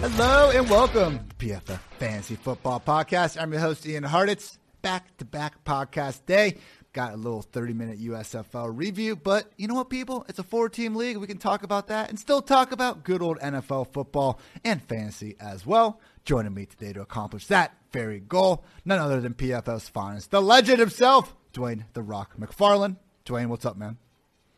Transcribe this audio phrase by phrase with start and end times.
[0.00, 3.40] Hello and welcome to PFF Fantasy Football Podcast.
[3.40, 4.28] I'm your host, Ian Hart.
[4.28, 6.58] It's back to back podcast day.
[6.92, 10.24] Got a little 30 minute USFL review, but you know what, people?
[10.28, 11.16] It's a four team league.
[11.16, 15.34] We can talk about that and still talk about good old NFL football and fantasy
[15.40, 16.00] as well.
[16.24, 20.78] Joining me today to accomplish that very goal, none other than PFF's finest, the legend
[20.78, 22.96] himself, Dwayne The Rock McFarland.
[23.26, 23.98] Dwayne, what's up, man?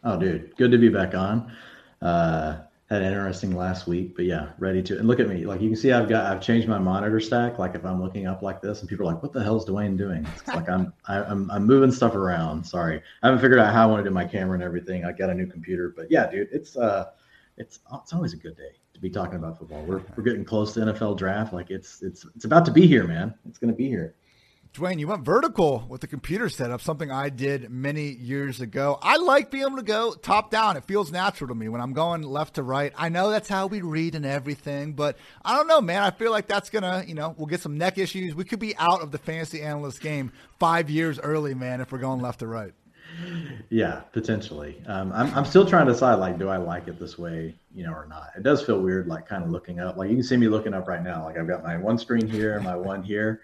[0.04, 1.50] Oh, dude, good to be back on.
[2.02, 4.98] Uh, had an interesting last week, but yeah, ready to.
[4.98, 7.58] And look at me, like you can see, I've got I've changed my monitor stack.
[7.58, 9.96] Like if I'm looking up like this, and people are like, "What the hell's Dwayne
[9.96, 12.64] doing?" It's like I'm I, am i am I'm moving stuff around.
[12.64, 15.04] Sorry, I haven't figured out how I want to do my camera and everything.
[15.04, 17.10] I got a new computer, but yeah, dude, it's uh,
[17.58, 19.84] it's it's always a good day to be talking about football.
[19.84, 21.52] We're we're getting close to NFL draft.
[21.52, 23.34] Like it's it's it's about to be here, man.
[23.48, 24.16] It's gonna be here.
[24.72, 29.00] Dwayne, you went vertical with the computer setup, something I did many years ago.
[29.02, 30.76] I like being able to go top down.
[30.76, 32.92] It feels natural to me when I'm going left to right.
[32.96, 36.04] I know that's how we read and everything, but I don't know, man.
[36.04, 38.32] I feel like that's going to, you know, we'll get some neck issues.
[38.32, 41.98] We could be out of the fantasy analyst game five years early, man, if we're
[41.98, 42.72] going left to right.
[43.70, 44.80] Yeah, potentially.
[44.86, 47.84] Um, I'm, I'm still trying to decide, like, do I like it this way, you
[47.84, 48.30] know, or not?
[48.36, 49.96] It does feel weird, like, kind of looking up.
[49.96, 51.24] Like, you can see me looking up right now.
[51.24, 53.40] Like, I've got my one screen here, my one here.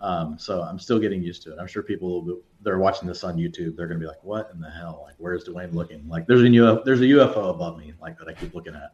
[0.00, 1.58] Um, so I'm still getting used to it.
[1.60, 3.76] I'm sure people they're watching this on YouTube.
[3.76, 5.02] They're going to be like, "What in the hell?
[5.06, 6.08] Like, where's Dwayne looking?
[6.08, 8.92] Like, there's a UFO, there's a UFO above me, like that I keep looking at."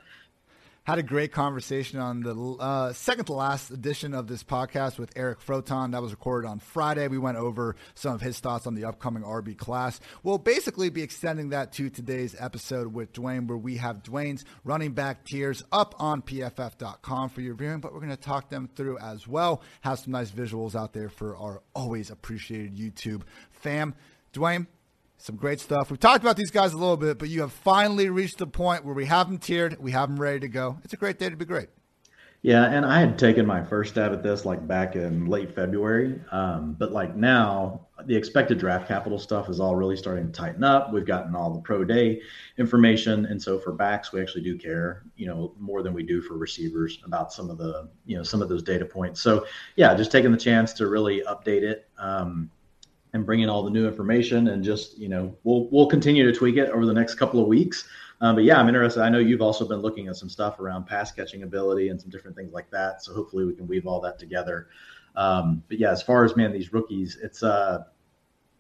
[0.87, 5.11] Had a great conversation on the uh, second to last edition of this podcast with
[5.17, 5.91] Eric Froton.
[5.91, 7.09] That was recorded on Friday.
[7.09, 9.99] We went over some of his thoughts on the upcoming RB class.
[10.23, 14.93] We'll basically be extending that to today's episode with Dwayne, where we have Dwayne's running
[14.93, 18.99] back tiers up on pff.com for your viewing, but we're going to talk them through
[18.99, 19.63] as well.
[19.81, 23.93] Have some nice visuals out there for our always appreciated YouTube fam.
[24.33, 24.69] Dwayne,
[25.19, 25.91] some great stuff.
[25.91, 28.85] We've talked about these guys a little bit, but you have finally reached the point
[28.85, 30.79] where we have them tiered, we have them ready to go.
[30.85, 31.69] It's a great day to be great.
[32.43, 36.21] Yeah, and I had taken my first stab at this like back in late February,
[36.31, 40.63] um, but like now the expected draft capital stuff is all really starting to tighten
[40.63, 40.93] up.
[40.93, 42.21] We've gotten all the pro day
[42.57, 46.23] information, and so for backs, we actually do care, you know, more than we do
[46.23, 49.21] for receivers about some of the, you know, some of those data points.
[49.21, 51.89] So yeah, just taking the chance to really update it.
[51.99, 52.51] Um,
[53.17, 56.39] and bring in all the new information and just you know we'll we'll continue to
[56.39, 57.89] tweak it over the next couple of weeks.
[58.21, 59.03] Um, but yeah i'm interested.
[59.03, 62.11] I know you've also been looking at some stuff around pass catching ability and some
[62.11, 63.03] different things like that.
[63.03, 64.69] So hopefully we can weave all that together.
[65.17, 67.85] Um, but yeah as far as man these rookies it's uh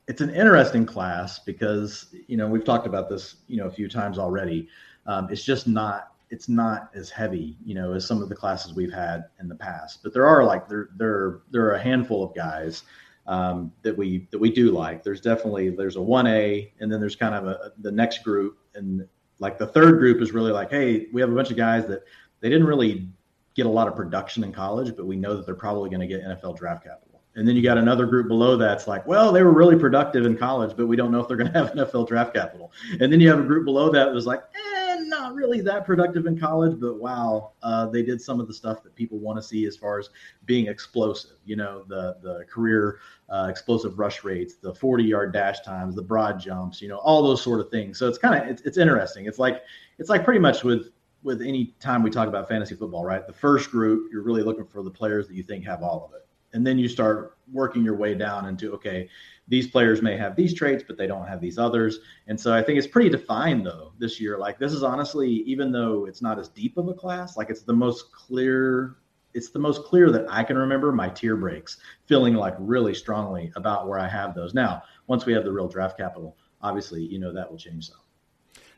[0.09, 3.89] it's an interesting class because you know we've talked about this you know a few
[3.89, 4.69] times already.
[5.07, 8.75] Um, it's just not it's not as heavy you know as some of the classes
[8.75, 10.03] we've had in the past.
[10.03, 12.85] But there are like there there there are a handful of guys
[13.27, 15.03] um, that we that we do like.
[15.03, 18.59] There's definitely there's a one A, and then there's kind of a the next group,
[18.75, 19.07] and
[19.39, 22.05] like the third group is really like, hey, we have a bunch of guys that
[22.41, 23.09] they didn't really
[23.55, 26.07] get a lot of production in college, but we know that they're probably going to
[26.07, 27.23] get NFL draft capital.
[27.35, 30.37] And then you got another group below that's like, well, they were really productive in
[30.37, 32.73] college, but we don't know if they're going to have NFL draft capital.
[33.01, 34.76] And then you have a group below that was like, eh,
[35.09, 38.83] not really that productive in college, but wow, uh, they did some of the stuff
[38.83, 40.11] that people want to see as far as
[40.45, 41.39] being explosive.
[41.45, 46.03] You know, the the career uh, explosive rush rates, the 40 yard dash times, the
[46.03, 46.81] broad jumps.
[46.83, 47.99] You know, all those sort of things.
[47.99, 49.27] So it's kind of it's, it's interesting.
[49.27, 49.63] It's like
[49.99, 50.91] it's like pretty much with
[51.23, 53.27] with any time we talk about fantasy football, right?
[53.27, 56.15] The first group, you're really looking for the players that you think have all of
[56.15, 59.09] it, and then you start working your way down into okay
[59.49, 62.01] these players may have these traits, but they don't have these others.
[62.27, 64.39] And so I think it's pretty defined though this year.
[64.39, 67.63] Like this is honestly, even though it's not as deep of a class, like it's
[67.63, 68.97] the most clear.
[69.35, 73.53] It's the most clear that I can remember my tier breaks feeling like really strongly
[73.55, 74.55] about where I have those.
[74.55, 77.99] Now, once we have the real draft capital, obviously, you know, that will change some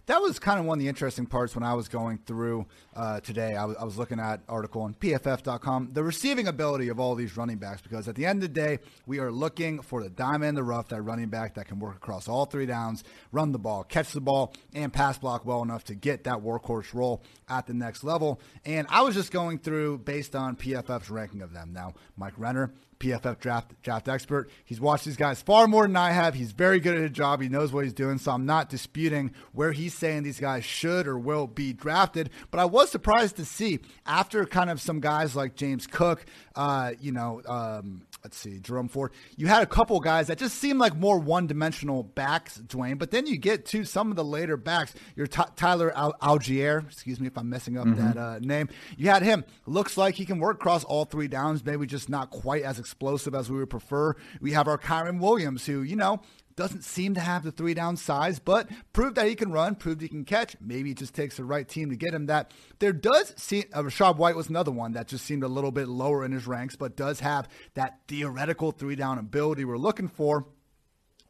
[0.08, 3.20] that was kind of one of the interesting parts when I was going through uh,
[3.20, 3.54] today.
[3.54, 7.36] I was, I was looking at article on PFF.com, the receiving ability of all these
[7.36, 10.48] running backs, because at the end of the day, we are looking for the diamond
[10.48, 13.58] in the rough, that running back that can work across all three downs, run the
[13.58, 17.66] ball, catch the ball, and pass block well enough to get that workhorse role at
[17.66, 18.40] the next level.
[18.64, 21.74] And I was just going through based on PFF's ranking of them.
[21.74, 24.50] Now, Mike Renner PFF draft draft expert.
[24.64, 26.34] He's watched these guys far more than I have.
[26.34, 27.40] He's very good at his job.
[27.40, 28.18] He knows what he's doing.
[28.18, 32.30] So I'm not disputing where he's saying these guys should or will be drafted.
[32.50, 36.24] But I was surprised to see after kind of some guys like James Cook,
[36.56, 39.12] uh, you know, um, let's see, Jerome Ford.
[39.36, 43.26] You had a couple guys that just seemed like more one-dimensional backs, Dwayne, But then
[43.26, 44.94] you get to some of the later backs.
[45.16, 48.06] Your t- Tyler Al- Allgeier, excuse me if I'm messing up mm-hmm.
[48.06, 48.68] that uh, name.
[48.96, 49.44] You had him.
[49.66, 51.64] Looks like he can work across all three downs.
[51.64, 54.14] Maybe just not quite as explosive as we would prefer.
[54.40, 56.20] We have our Kyren Williams, who you know
[56.58, 60.00] Doesn't seem to have the three down size, but proved that he can run, proved
[60.00, 60.56] he can catch.
[60.60, 62.50] Maybe it just takes the right team to get him that.
[62.80, 65.86] There does seem, uh, Rachaad White was another one that just seemed a little bit
[65.86, 70.46] lower in his ranks, but does have that theoretical three down ability we're looking for.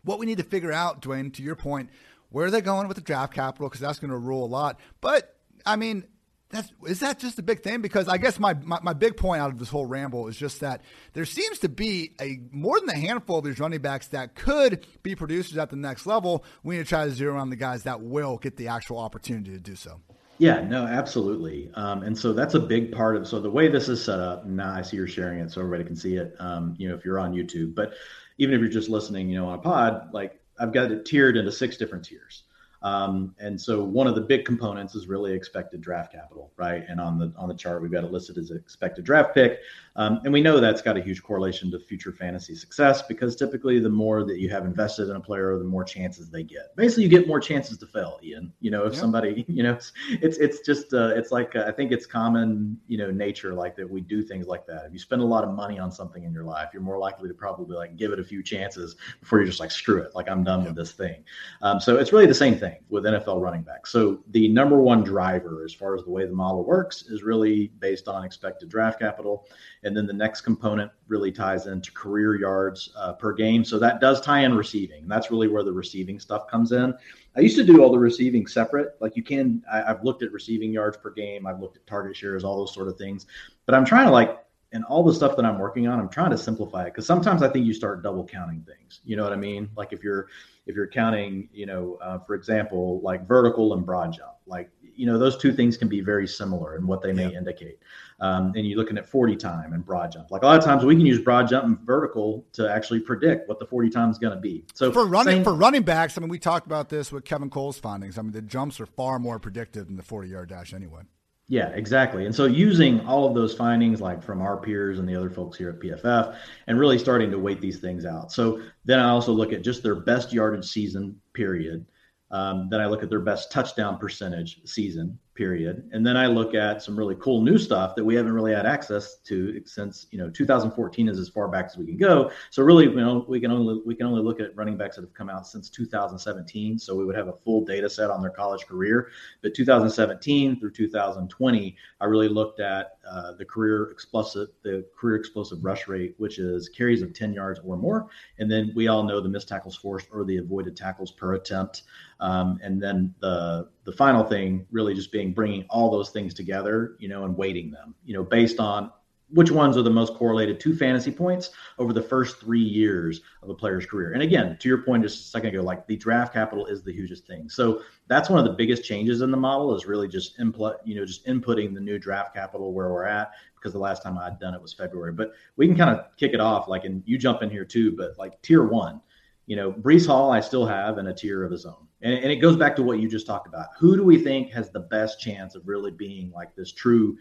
[0.03, 1.91] What we need to figure out, Dwayne, to your point,
[2.31, 3.69] where are they going with the draft capital?
[3.69, 4.81] Because that's going to rule a lot.
[5.03, 5.37] But,
[5.67, 6.07] I mean,
[6.50, 7.83] that's is that just a big thing?
[7.83, 10.61] Because I guess my, my, my, big point out of this whole ramble is just
[10.61, 14.35] that there seems to be a more than a handful of these running backs that
[14.35, 16.45] could be producers at the next level.
[16.62, 19.50] We need to try to zero on the guys that will get the actual opportunity
[19.53, 20.00] to do so.
[20.39, 21.71] Yeah, no, absolutely.
[21.75, 24.47] Um, and so that's a big part of so the way this is set up.
[24.47, 26.35] Now I see you're sharing it, so everybody can see it.
[26.39, 27.93] Um, you know, if you're on YouTube, but
[28.39, 31.37] even if you're just listening, you know, on a pod, like I've got it tiered
[31.37, 32.45] into six different tiers.
[32.83, 36.85] Um, and so one of the big components is really expected draft capital, right?
[36.89, 39.61] And on the on the chart, we've got it listed as expected draft pick.
[39.97, 43.81] Um, and we know that's got a huge correlation to future fantasy success because typically
[43.81, 46.77] the more that you have invested in a player, the more chances they get.
[46.77, 48.53] Basically, you get more chances to fail, Ian.
[48.61, 49.01] You know, if yeah.
[49.01, 52.79] somebody, you know, it's it's, it's just uh, it's like uh, I think it's common,
[52.87, 54.85] you know, nature like that we do things like that.
[54.87, 57.29] If you spend a lot of money on something in your life, you're more likely
[57.29, 60.29] to probably like give it a few chances before you're just like screw it, like
[60.29, 60.69] I'm done yeah.
[60.69, 61.25] with this thing.
[61.61, 63.91] Um, so it's really the same thing with NFL running backs.
[63.91, 67.69] So the number one driver as far as the way the model works is really
[67.79, 69.47] based on expected draft capital.
[69.82, 73.65] And then the next component really ties into career yards uh, per game.
[73.65, 75.03] So that does tie in receiving.
[75.03, 76.94] And that's really where the receiving stuff comes in.
[77.37, 78.97] I used to do all the receiving separate.
[79.00, 82.17] Like you can, I, I've looked at receiving yards per game, I've looked at target
[82.17, 83.26] shares, all those sort of things.
[83.67, 84.38] But I'm trying to like
[84.73, 87.43] and all the stuff that I'm working on, I'm trying to simplify it because sometimes
[87.43, 89.00] I think you start double counting things.
[89.05, 89.70] You know what I mean?
[89.76, 90.29] Like if you're
[90.67, 95.06] if you're counting, you know, uh, for example, like vertical and broad jump, like you
[95.06, 97.38] know those two things can be very similar in what they may yeah.
[97.38, 97.79] indicate.
[98.20, 100.31] Um, and you're looking at 40 time and broad jump.
[100.31, 103.49] Like a lot of times we can use broad jump and vertical to actually predict
[103.49, 104.64] what the 40 time is going to be.
[104.75, 107.49] So for running same, for running backs, I mean, we talked about this with Kevin
[107.49, 108.19] Cole's findings.
[108.19, 111.03] I mean, the jumps are far more predictive than the 40 yard dash anyway.
[111.50, 112.27] Yeah, exactly.
[112.27, 115.56] And so using all of those findings, like from our peers and the other folks
[115.56, 116.37] here at PFF,
[116.67, 118.31] and really starting to weight these things out.
[118.31, 121.87] So then I also look at just their best yardage season period.
[122.31, 125.88] Um, then I look at their best touchdown percentage season period.
[125.93, 128.67] And then I look at some really cool new stuff that we haven't really had
[128.67, 132.32] access to since you know 2014 is as far back as we can go.
[132.50, 135.02] So really, you know, we can only we can only look at running backs that
[135.02, 136.76] have come out since 2017.
[136.81, 139.11] So we would have a full data set on their college career.
[139.40, 145.65] But 2017 through 2020, I really looked at uh, the career explosive the career explosive
[145.65, 148.09] rush rate, which is carries of 10 yards or more.
[148.39, 151.83] And then we all know the missed tackles forced or the avoided tackles per attempt.
[152.21, 156.97] Um, and then the the final thing really just being bringing all those things together,
[156.99, 158.91] you know, and weighting them, you know, based on
[159.31, 163.51] which ones are the most correlated to fantasy points over the first three years of
[163.51, 164.13] a player's career.
[164.13, 166.93] And again, to your point just a second ago, like the draft capital is the
[166.93, 167.49] hugest thing.
[167.49, 170.95] So that's one of the biggest changes in the model is really just input, you
[170.95, 174.39] know, just inputting the new draft capital where we're at because the last time I'd
[174.39, 175.13] done it was February.
[175.13, 177.95] But we can kind of kick it off, like, and you jump in here too,
[177.97, 179.01] but like tier one,
[179.47, 181.87] you know, Breece Hall, I still have in a tier of his own.
[182.03, 183.69] And, and it goes back to what you just talked about.
[183.79, 187.19] Who do we think has the best chance of really being like this true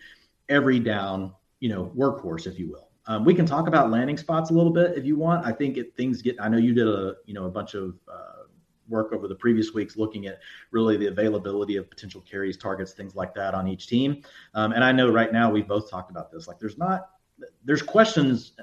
[0.49, 2.89] every down, you know, workhorse, if you will?
[3.07, 5.45] Um, we can talk about landing spots a little bit if you want.
[5.45, 6.35] I think it, things get.
[6.41, 8.43] I know you did a you know a bunch of uh,
[8.89, 10.39] work over the previous weeks looking at
[10.71, 14.23] really the availability of potential carries, targets, things like that on each team.
[14.53, 16.47] Um, and I know right now we've both talked about this.
[16.47, 17.09] Like there's not
[17.63, 18.53] there's questions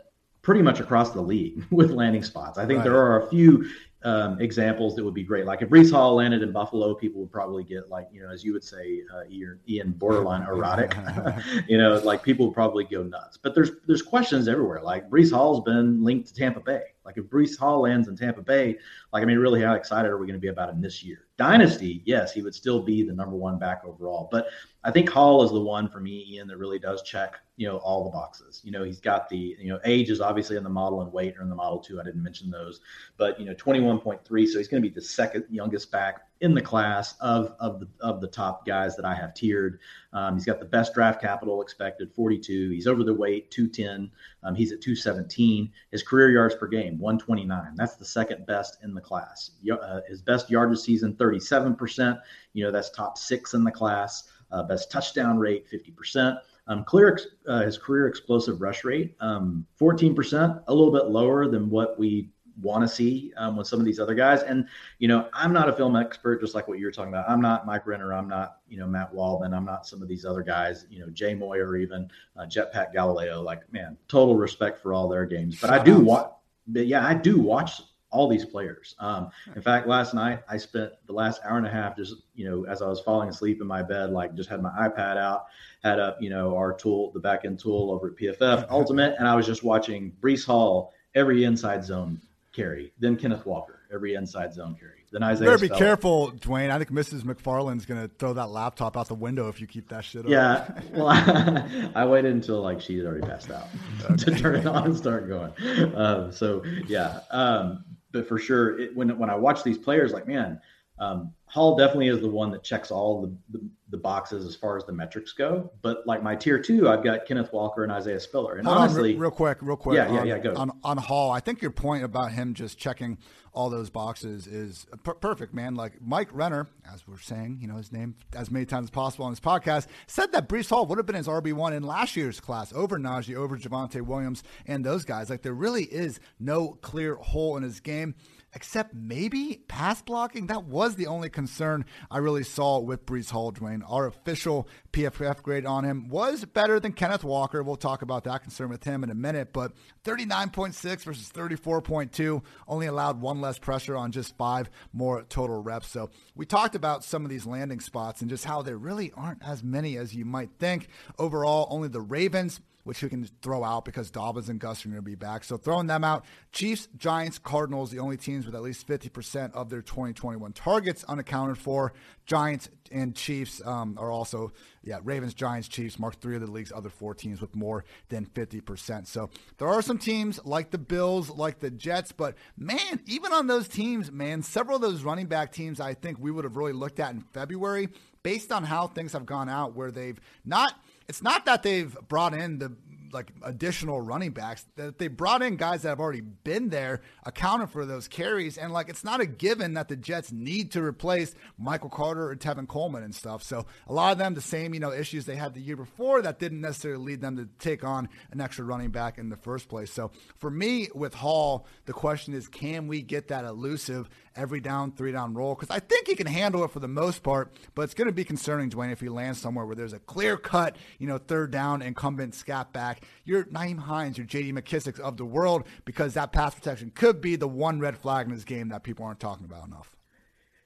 [0.43, 2.59] pretty much across the league with landing spots.
[2.59, 2.85] I think right.
[2.85, 3.71] there are a few
[4.05, 5.47] um, examples that would be great.
[5.47, 8.45] Like if Breece Hall landed in Buffalo, people would probably get like, you know, as
[8.45, 9.23] you would say, uh,
[9.69, 10.95] Ian, borderline erotic.
[11.69, 13.39] you know, like people would probably go nuts.
[13.39, 14.83] But there's there's questions everywhere.
[14.83, 16.83] Like Breece Hall's been linked to Tampa Bay.
[17.05, 18.79] Like if Breece Hall lands in Tampa Bay,
[19.13, 21.27] like I mean, really, how excited are we going to be about him this year?
[21.37, 24.29] Dynasty, yes, he would still be the number one back overall.
[24.31, 24.47] But
[24.85, 27.79] I think Hall is the one for me, Ian, that really does check, you know,
[27.79, 28.61] all the boxes.
[28.63, 31.37] You know, he's got the, you know, age is obviously in the model and weight
[31.39, 32.01] are in the model too.
[32.01, 32.81] I didn't mention those,
[33.17, 34.21] but you know, 21.3.
[34.47, 37.89] So he's going to be the second youngest back in the class of of the
[38.01, 39.79] of the top guys that I have tiered.
[40.13, 42.71] Um, he's got the best draft capital expected, 42.
[42.71, 44.11] He's over the weight, 210.
[44.43, 45.73] Um, he's at 217.
[45.91, 47.75] His career yards per game, 129.
[47.77, 49.53] That's the second best in the class.
[49.71, 52.21] Uh, his best yardage season, 37%.
[52.53, 54.31] You know, that's top six in the class.
[54.51, 56.39] Uh, best touchdown rate, 50%.
[56.67, 61.69] Um, clear uh, his career explosive rush rate, um, 14%, a little bit lower than
[61.69, 64.43] what we want to see um, with some of these other guys.
[64.43, 64.67] And,
[64.99, 67.29] you know, I'm not a film expert, just like what you were talking about.
[67.29, 68.15] I'm not Mike Renner.
[68.15, 69.53] I'm not, you know, Matt Waldman.
[69.53, 72.93] I'm not some of these other guys, you know, Jay Moy or even uh, Jetpack
[72.93, 73.43] Galileo.
[73.43, 75.61] Like, man, total respect for all their games.
[75.61, 76.31] But I do watch,
[76.67, 77.83] but yeah, I do watch
[78.15, 78.95] all these players.
[78.99, 82.49] Um, in fact, last night I spent the last hour and a half just, you
[82.49, 85.47] know, as I was falling asleep in my bed, like just had my iPad out,
[85.83, 89.27] had up, you know, our tool, the back end tool over at PFF Ultimate, and
[89.27, 92.21] I was just watching Breece Hall every inside zone
[92.53, 95.05] carry, then Kenneth Walker every inside zone carry.
[95.13, 95.51] Then Isaiah.
[95.51, 96.71] You better be careful, Dwayne.
[96.71, 97.23] I think Mrs.
[97.23, 100.53] McFarland's going to throw that laptop out the window if you keep that shit yeah,
[100.53, 100.69] up.
[100.69, 100.81] Yeah.
[100.95, 103.69] Well, I, waited until like she had already passed out
[104.11, 104.17] okay.
[104.17, 105.53] to turn it on and start going.
[105.95, 110.27] Um, so yeah, um, but for sure, it, when when I watch these players, like
[110.27, 110.59] man,
[110.99, 114.77] um, Hall definitely is the one that checks all the, the, the, boxes as far
[114.77, 115.71] as the metrics go.
[115.83, 118.57] But like my tier two, I've got Kenneth Walker and Isaiah Spiller.
[118.57, 119.97] And Hold honestly, on, real, quick, real quick.
[119.97, 120.39] Yeah, yeah, yeah.
[120.39, 121.31] Go on on Hall.
[121.31, 123.19] I think your point about him just checking
[123.53, 125.77] all those boxes is per- perfect, man.
[125.77, 129.25] Like Mike Renner, as we're saying, you know his name as many times as possible
[129.25, 132.17] on his podcast, said that Breece Hall would have been his RB one in last
[132.17, 135.31] year's class over Najee, over Javonte Williams, and those guys.
[135.31, 138.17] Like there really is no clear hole in his game
[138.55, 140.47] except maybe pass blocking.
[140.47, 143.83] That was the only concern I really saw with Breece Hall, Dwayne.
[143.89, 147.63] Our official PFF grade on him was better than Kenneth Walker.
[147.63, 149.73] We'll talk about that concern with him in a minute, but
[150.05, 155.89] 39.6 versus 34.2 only allowed one less pressure on just five more total reps.
[155.89, 159.47] So we talked about some of these landing spots and just how there really aren't
[159.47, 160.89] as many as you might think.
[161.19, 164.97] Overall, only the Ravens which we can throw out because Dobbins and Gus are going
[164.97, 165.43] to be back.
[165.43, 169.71] So throwing them out, Chiefs, Giants, Cardinals, the only teams with at least 50% of
[169.71, 171.93] their 2021 targets unaccounted for.
[172.27, 176.73] Giants and Chiefs um, are also, yeah, Ravens, Giants, Chiefs mark three of the league's
[176.73, 179.07] other four teams with more than 50%.
[179.07, 183.47] So there are some teams like the Bills, like the Jets, but man, even on
[183.47, 186.73] those teams, man, several of those running back teams I think we would have really
[186.73, 187.89] looked at in February
[188.23, 192.35] based on how things have gone out where they've not– it's not that they've brought
[192.35, 192.75] in the
[193.15, 197.71] like additional running backs that they brought in guys that have already been there accounted
[197.71, 201.35] for those carries and like it's not a given that the Jets need to replace
[201.57, 203.43] Michael Carter or Tevin Coleman and stuff.
[203.43, 206.21] So a lot of them the same you know issues they had the year before
[206.23, 209.69] that didn't necessarily lead them to take on an extra running back in the first
[209.69, 209.93] place.
[209.93, 214.93] So for me with Hall the question is can we get that elusive every down,
[214.93, 217.53] three down role because I think he can handle it for the most part.
[217.75, 220.37] But it's going to be concerning, Dwayne, if he lands somewhere where there's a clear
[220.37, 223.03] cut, you know, third down incumbent scat back.
[223.25, 224.53] You're Nyheim Hines, you're J.D.
[224.53, 228.35] McKissic of the world because that pass protection could be the one red flag in
[228.35, 229.95] this game that people aren't talking about enough.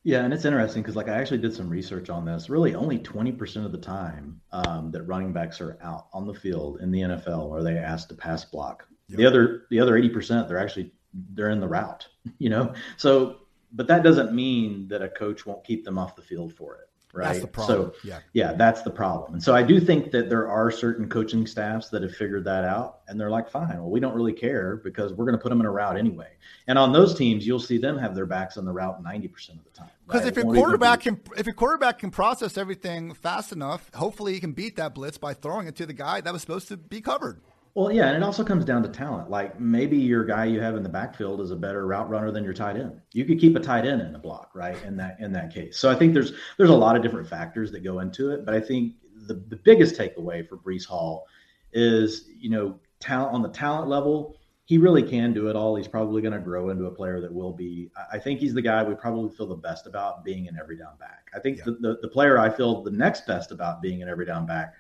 [0.05, 2.49] Yeah, and it's interesting because like I actually did some research on this.
[2.49, 6.81] Really, only 20% of the time um, that running backs are out on the field
[6.81, 8.87] in the NFL are they asked to pass block.
[9.09, 9.19] Yep.
[9.19, 10.93] The other the other 80% they're actually
[11.35, 12.09] they're in the route.
[12.39, 13.39] You know, so
[13.73, 16.85] but that doesn't mean that a coach won't keep them off the field for it.
[17.15, 17.29] Right.
[17.29, 17.93] That's the problem.
[17.95, 19.33] So yeah, yeah, that's the problem.
[19.33, 22.65] And so I do think that there are certain coaching staffs that have figured that
[22.65, 25.49] out, and they're like, fine, well, we don't really care because we're going to put
[25.49, 26.29] them in a route anyway.
[26.67, 29.59] And on those teams, you'll see them have their backs on the route ninety percent
[29.59, 29.89] of the time.
[30.07, 30.29] Because right?
[30.29, 31.05] if your quarterback be...
[31.05, 35.17] can, if your quarterback can process everything fast enough, hopefully he can beat that blitz
[35.17, 37.41] by throwing it to the guy that was supposed to be covered.
[37.79, 39.31] Well, yeah, and it also comes down to talent.
[39.31, 42.43] Like maybe your guy you have in the backfield is a better route runner than
[42.43, 43.01] your tight end.
[43.13, 44.77] You could keep a tight end in a block, right?
[44.83, 45.79] In that in that case.
[45.79, 48.53] So I think there's there's a lot of different factors that go into it, but
[48.53, 48.95] I think
[49.29, 51.29] the the biggest takeaway for Breece Hall
[51.73, 54.35] is you know talent on the talent level.
[54.65, 55.77] He really can do it all.
[55.77, 57.93] He's probably going to grow into a player that will be.
[58.13, 60.97] I think he's the guy we probably feel the best about being an every down
[60.99, 61.29] back.
[61.33, 61.65] I think yeah.
[61.67, 64.75] the, the the player I feel the next best about being an every down back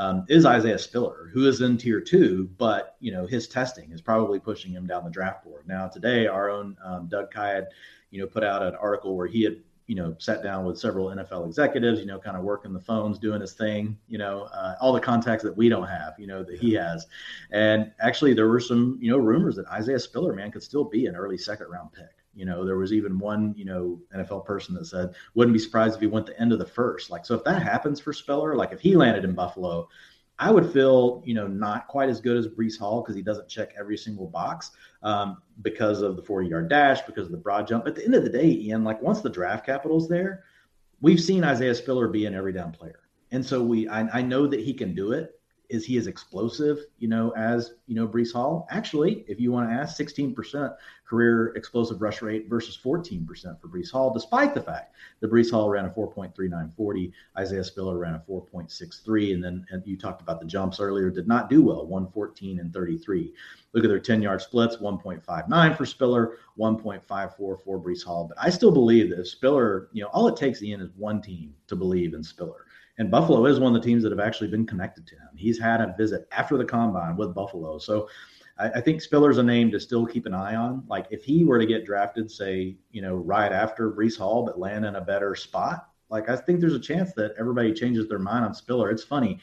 [0.00, 4.00] um, is Isaiah Spiller, who is in tier two, but you know his testing is
[4.00, 5.68] probably pushing him down the draft board.
[5.68, 7.66] Now today, our own um, Doug Kyed,
[8.10, 11.08] you know, put out an article where he had you know sat down with several
[11.08, 14.74] NFL executives, you know, kind of working the phones, doing his thing, you know, uh,
[14.80, 17.06] all the contacts that we don't have, you know, that he has,
[17.50, 21.06] and actually there were some you know rumors that Isaiah Spiller, man, could still be
[21.06, 22.19] an early second round pick.
[22.34, 25.94] You know, there was even one, you know, NFL person that said, wouldn't be surprised
[25.94, 27.10] if he went the end of the first.
[27.10, 29.88] Like, so if that happens for Spiller, like if he landed in Buffalo,
[30.38, 33.48] I would feel, you know, not quite as good as Breece Hall because he doesn't
[33.48, 34.70] check every single box
[35.02, 37.86] um, because of the 40 yard dash, because of the broad jump.
[37.86, 40.44] At the end of the day, Ian, like once the draft capital's there,
[41.02, 43.00] we've seen Isaiah Spiller be an every down player.
[43.32, 45.39] And so we, I, I know that he can do it
[45.70, 48.66] is he as explosive, you know, as you know, Breece Hall?
[48.70, 50.76] Actually, if you want to ask, 16%
[51.08, 53.26] career explosive rush rate versus 14%
[53.60, 58.14] for Breece Hall, despite the fact that Breece Hall ran a 4.3940, Isaiah Spiller ran
[58.14, 61.86] a 4.63, and then and you talked about the jumps earlier, did not do well,
[61.86, 63.32] 114 and 33.
[63.72, 68.26] Look at their 10 yard splits 1.59 for Spiller, 1.54 for Breece Hall.
[68.28, 71.22] But I still believe that if Spiller, you know, all it takes, Ian, is one
[71.22, 72.66] team to believe in Spiller.
[72.98, 75.28] And Buffalo is one of the teams that have actually been connected to him.
[75.36, 77.78] He's had a visit after the combine with Buffalo.
[77.78, 78.08] So
[78.58, 80.84] I, I, think Spiller's a name to still keep an eye on.
[80.86, 84.58] Like if he were to get drafted, say, you know, right after Breece Hall, but
[84.58, 88.18] land in a better spot, like I think there's a chance that everybody changes their
[88.18, 88.90] mind on Spiller.
[88.90, 89.38] It's funny.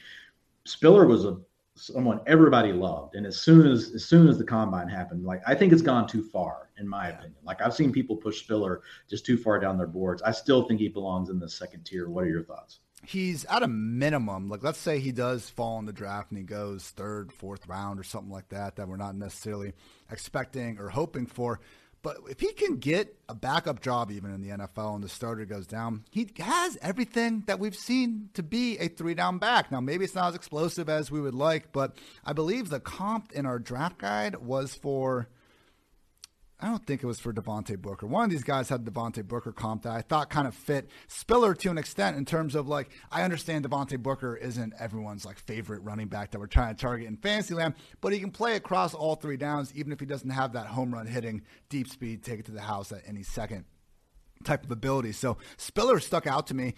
[0.64, 1.38] Spiller was a
[1.74, 5.54] someone everybody loved, and as soon as as soon as the combine happened, like I
[5.54, 7.36] think it's gone too far, in my opinion.
[7.42, 10.22] Like I've seen people push Spiller just too far down their boards.
[10.22, 12.08] I still think he belongs in the second tier.
[12.08, 12.80] What are your thoughts?
[13.04, 16.44] He's at a minimum, like let's say he does fall in the draft and he
[16.44, 19.72] goes third, fourth round or something like that, that we're not necessarily
[20.10, 21.60] expecting or hoping for.
[22.00, 25.44] But if he can get a backup job even in the NFL and the starter
[25.44, 29.72] goes down, he has everything that we've seen to be a three down back.
[29.72, 33.32] Now, maybe it's not as explosive as we would like, but I believe the comp
[33.32, 35.28] in our draft guide was for
[36.60, 38.06] I don't think it was for Devontae Booker.
[38.06, 41.54] One of these guys had Devontae Booker comp that I thought kind of fit Spiller
[41.54, 45.82] to an extent in terms of like I understand Devontae Booker isn't everyone's like favorite
[45.82, 49.14] running back that we're trying to target in Fantasyland, but he can play across all
[49.14, 52.46] three downs even if he doesn't have that home run hitting deep speed, take it
[52.46, 53.64] to the house at any second
[54.44, 55.12] type of ability.
[55.12, 56.74] So Spiller stuck out to me.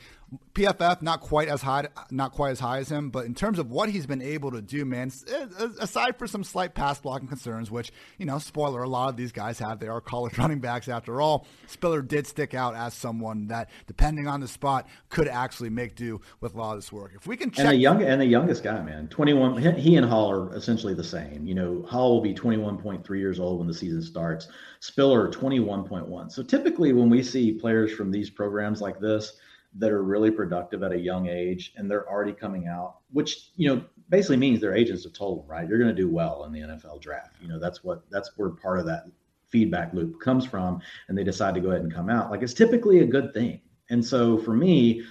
[0.54, 3.70] PFF not quite as high, not quite as high as him, but in terms of
[3.70, 5.10] what he's been able to do, man.
[5.28, 9.08] Eh, eh, aside for some slight pass blocking concerns, which you know, spoiler, a lot
[9.08, 9.80] of these guys have.
[9.80, 11.46] They are college running backs after all.
[11.66, 16.20] Spiller did stick out as someone that, depending on the spot, could actually make do
[16.40, 17.12] with a lot of this work.
[17.14, 19.60] If we can check and the young and the youngest guy, man, twenty one.
[19.76, 21.44] He and Hall are essentially the same.
[21.46, 24.46] You know, Hall will be twenty one point three years old when the season starts.
[24.78, 26.30] Spiller twenty one point one.
[26.30, 29.34] So typically, when we see players from these programs like this
[29.76, 33.68] that are really productive at a young age and they're already coming out, which, you
[33.68, 36.52] know, basically means their agents have told them, right, you're going to do well in
[36.52, 37.36] the NFL draft.
[37.40, 39.04] You know, that's what, that's where part of that
[39.48, 40.80] feedback loop comes from.
[41.08, 42.30] And they decide to go ahead and come out.
[42.30, 43.60] Like it's typically a good thing.
[43.90, 45.04] And so for me,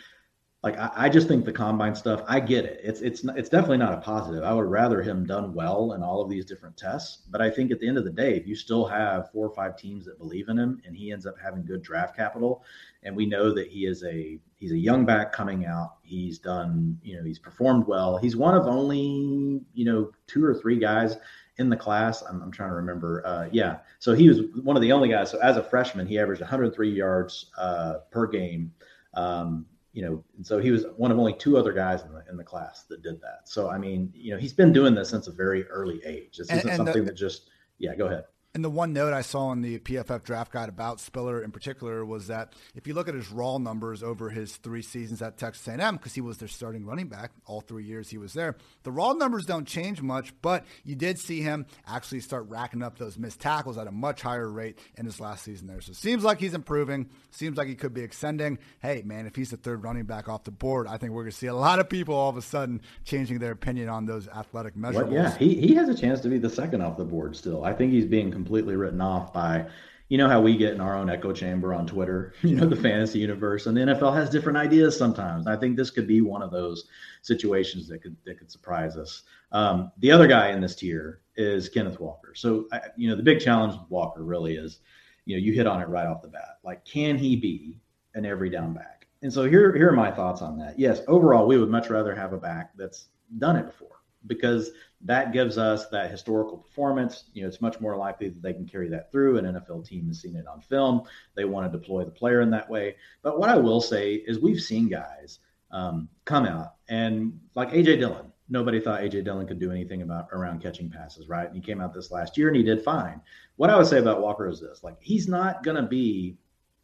[0.62, 2.82] like I, I, just think the combine stuff, I get it.
[2.84, 4.44] It's it's it's definitely not a positive.
[4.44, 7.24] I would rather him done well in all of these different tests.
[7.30, 9.56] But I think at the end of the day, if you still have four or
[9.56, 12.64] five teams that believe in him and he ends up having good draft capital,
[13.04, 17.00] and we know that he is a he's a young back coming out, he's done,
[17.04, 18.18] you know, he's performed well.
[18.18, 21.16] He's one of only, you know, two or three guys
[21.56, 22.22] in the class.
[22.22, 23.26] I'm, I'm trying to remember.
[23.26, 23.78] Uh, yeah.
[24.00, 25.32] So he was one of the only guys.
[25.32, 28.74] So as a freshman, he averaged 103 yards uh, per game.
[29.14, 32.24] Um, you know, and so he was one of only two other guys in the
[32.30, 33.42] in the class that did that.
[33.50, 36.38] So I mean, you know, he's been doing this since a very early age.
[36.38, 37.50] This isn't and something the, that just
[37.80, 37.96] yeah.
[37.96, 38.26] Go ahead.
[38.56, 42.04] And the one note I saw in the PFF draft guide about Spiller in particular
[42.04, 45.68] was that if you look at his raw numbers over his three seasons at Texas
[45.68, 48.92] A&M, because he was their starting running back all three years he was there, the
[48.92, 50.34] raw numbers don't change much.
[50.42, 54.24] But you did see him actually start racking up those missed tackles at a much
[54.24, 55.80] higher rate in his last season there.
[55.82, 57.08] So it seems like he's improving.
[57.30, 58.58] Seems like he could be extending.
[58.82, 61.32] Hey, man, if he's the third running back off the board, I think we're going
[61.34, 64.28] to see a lot of people all of a sudden changing their opinion on those
[64.28, 65.04] athletic measures.
[65.04, 67.64] Well, yeah, he, he has a chance to be the second off the board still.
[67.64, 69.66] I think he's being completely written off by
[70.08, 72.76] you know how we get in our own echo chamber on Twitter, you know, the
[72.76, 75.46] fantasy universe, and the NFL has different ideas sometimes.
[75.46, 76.86] I think this could be one of those
[77.22, 79.24] situations that could that could surprise us.
[79.52, 82.34] Um, the other guy in this tier is Kenneth Walker.
[82.34, 84.80] So, I, you know, the big challenge with Walker really is,
[85.26, 86.60] you know, you hit on it right off the bat.
[86.64, 87.80] Like, can he be
[88.16, 89.08] an every down back?
[89.22, 90.80] And so here, here are my thoughts on that.
[90.80, 95.32] Yes, overall, we would much rather have a back that's done it before because that
[95.32, 97.26] gives us that historical performance.
[97.34, 99.38] You know, it's much more likely that they can carry that through.
[99.38, 101.04] An NFL team has seen it on film.
[101.36, 102.96] They want to deploy the player in that way.
[103.22, 105.40] But what I will say is we've seen guys
[105.72, 108.32] um, come out and like AJ Dillon.
[108.52, 111.46] Nobody thought AJ Dillon could do anything about around catching passes, right?
[111.46, 113.22] And he came out this last year and he did fine.
[113.58, 116.36] What I would say about Walker is this: like he's not going to be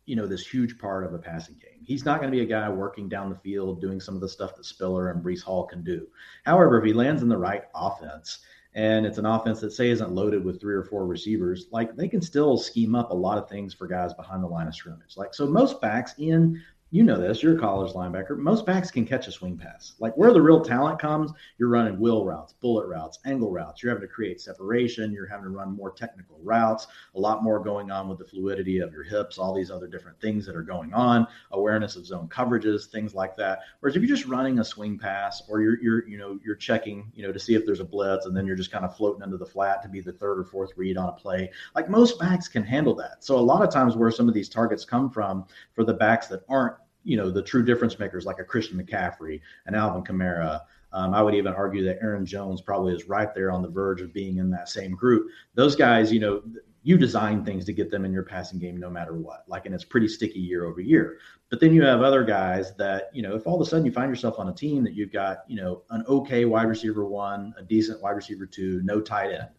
[0.05, 1.83] you know, this huge part of a passing game.
[1.83, 4.29] He's not going to be a guy working down the field doing some of the
[4.29, 6.07] stuff that Spiller and Breece Hall can do.
[6.43, 8.39] However, if he lands in the right offense
[8.73, 12.07] and it's an offense that say isn't loaded with three or four receivers, like they
[12.07, 15.17] can still scheme up a lot of things for guys behind the line of scrimmage.
[15.17, 18.37] Like so most backs in you know this, you're a college linebacker.
[18.37, 19.95] Most backs can catch a swing pass.
[19.99, 23.81] Like where the real talent comes, you're running wheel routes, bullet routes, angle routes.
[23.81, 25.11] You're having to create separation.
[25.11, 28.79] You're having to run more technical routes, a lot more going on with the fluidity
[28.79, 32.29] of your hips, all these other different things that are going on, awareness of zone
[32.29, 33.59] coverages, things like that.
[33.79, 37.11] Whereas if you're just running a swing pass or you're, you're, you know, you're checking,
[37.15, 39.23] you know, to see if there's a blitz and then you're just kind of floating
[39.23, 42.19] into the flat to be the third or fourth read on a play, like most
[42.19, 43.23] backs can handle that.
[43.23, 46.27] So a lot of times where some of these targets come from for the backs
[46.27, 50.61] that aren't you know the true difference makers like a Christian McCaffrey and Alvin Kamara.
[50.91, 54.01] Um, I would even argue that Aaron Jones probably is right there on the verge
[54.01, 55.27] of being in that same group.
[55.53, 56.41] Those guys, you know,
[56.83, 59.43] you design things to get them in your passing game no matter what.
[59.47, 61.17] Like, and it's pretty sticky year over year.
[61.49, 63.91] But then you have other guys that, you know, if all of a sudden you
[63.91, 67.53] find yourself on a team that you've got, you know, an okay wide receiver one,
[67.57, 69.49] a decent wide receiver two, no tight end,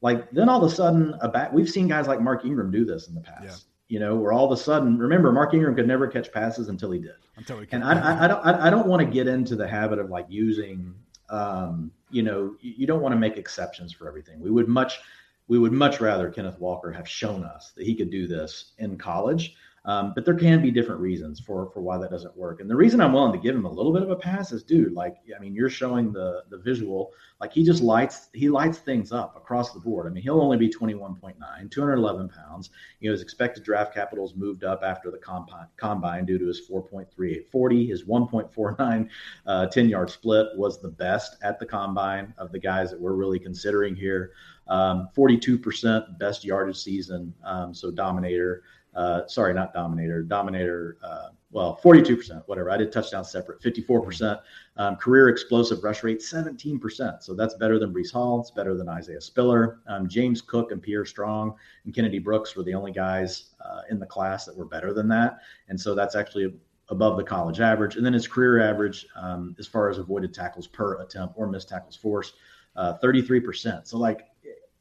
[0.00, 2.84] Like then all of a sudden, a back, we've seen guys like Mark Ingram do
[2.84, 3.44] this in the past.
[3.44, 3.71] Yeah.
[3.92, 6.90] You know, where all of a sudden, remember, Mark Ingram could never catch passes until
[6.92, 7.16] he did.
[7.36, 9.68] Until he and I, I, I, don't, I, I don't want to get into the
[9.68, 10.94] habit of like using,
[11.28, 14.40] um, you know, you don't want to make exceptions for everything.
[14.40, 15.00] We would much,
[15.46, 18.96] we would much rather Kenneth Walker have shown us that he could do this in
[18.96, 22.60] college um, but there can be different reasons for for why that doesn't work.
[22.60, 24.62] And the reason I'm willing to give him a little bit of a pass is,
[24.62, 28.78] dude, like I mean, you're showing the the visual, like he just lights he lights
[28.78, 30.06] things up across the board.
[30.06, 31.34] I mean, he'll only be 21.9,
[31.70, 32.70] 211 pounds.
[33.00, 36.68] You know, his expected draft capitals moved up after the combine, combine due to his
[36.68, 37.88] 4.3840.
[37.88, 39.08] His 1.49
[39.46, 43.14] uh, 10 yard split was the best at the combine of the guys that we're
[43.14, 44.32] really considering here.
[44.68, 48.62] Um, 42% best yardage season, um, so dominator
[48.94, 52.70] uh, sorry, not Dominator, Dominator, uh, well, 42%, whatever.
[52.70, 54.40] I did touchdown separate, 54%.
[54.78, 57.22] Um, career explosive rush rate, 17%.
[57.22, 58.40] So that's better than Breece Hall.
[58.40, 59.80] It's better than Isaiah Spiller.
[59.86, 63.98] Um, James Cook and Pierre Strong and Kennedy Brooks were the only guys uh, in
[63.98, 65.40] the class that were better than that.
[65.68, 66.54] And so that's actually
[66.88, 67.96] above the college average.
[67.96, 71.68] And then his career average, um, as far as avoided tackles per attempt or missed
[71.68, 72.32] tackles force,
[72.76, 73.86] uh, 33%.
[73.86, 74.26] So, like,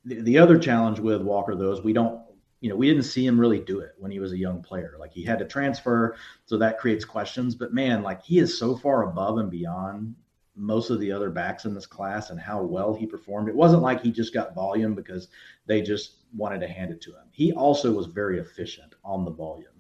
[0.04, 2.22] the other challenge with Walker, though, is we don't
[2.62, 4.96] you know, we didn't see him really do it when he was a young player.
[5.00, 7.56] Like he had to transfer, so that creates questions.
[7.56, 10.16] But man, like he is so far above and beyond
[10.56, 13.50] most of the other backs in this class and how well he performed.
[13.50, 15.30] It wasn't like he just got volume because
[15.66, 17.26] they just wanted to hand it to him.
[17.32, 19.72] He also was very efficient on the volume.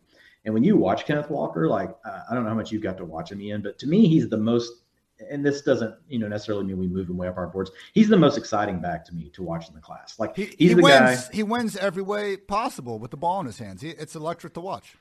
[0.44, 2.98] And when you watch Kenneth Walker, like uh, I don't know how much you've got
[2.98, 4.81] to watch him, Ian, but to me, he's the most
[5.30, 7.72] and this doesn't you know necessarily mean we move him way up our boards.
[7.94, 10.20] He's the most exciting back to me to watch in the class.
[10.20, 11.34] Like he, he's he the wins, guy.
[11.34, 13.82] He wins every way possible with the ball in his hands.
[13.82, 14.96] He, it's electric to watch.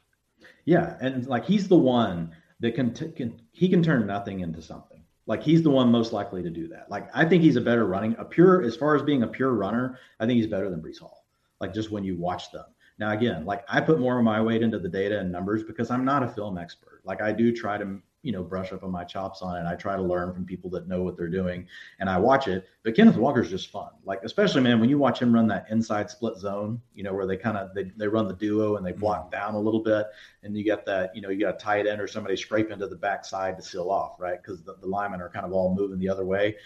[0.64, 4.62] Yeah, and like he's the one that can, t- can he can turn nothing into
[4.62, 5.02] something.
[5.26, 6.90] Like he's the one most likely to do that.
[6.90, 9.54] Like I think he's a better running a pure as far as being a pure
[9.54, 9.98] runner.
[10.18, 11.24] I think he's better than Breece Hall.
[11.60, 12.64] Like just when you watch them.
[12.98, 15.90] Now again, like I put more of my weight into the data and numbers because
[15.90, 17.00] I'm not a film expert.
[17.04, 19.68] Like I do try to you know brush up on my chops on it.
[19.68, 21.66] I try to learn from people that know what they're doing,
[21.98, 22.66] and I watch it.
[22.82, 23.90] But Kenneth Walker's just fun.
[24.04, 27.26] Like especially man, when you watch him run that inside split zone, you know where
[27.26, 29.30] they kind of they, they run the duo and they block mm-hmm.
[29.30, 30.06] down a little bit,
[30.42, 32.86] and you get that you know you got a tight end or somebody scrape into
[32.86, 34.42] the backside to seal off, right?
[34.42, 36.56] Because the, the linemen are kind of all moving the other way.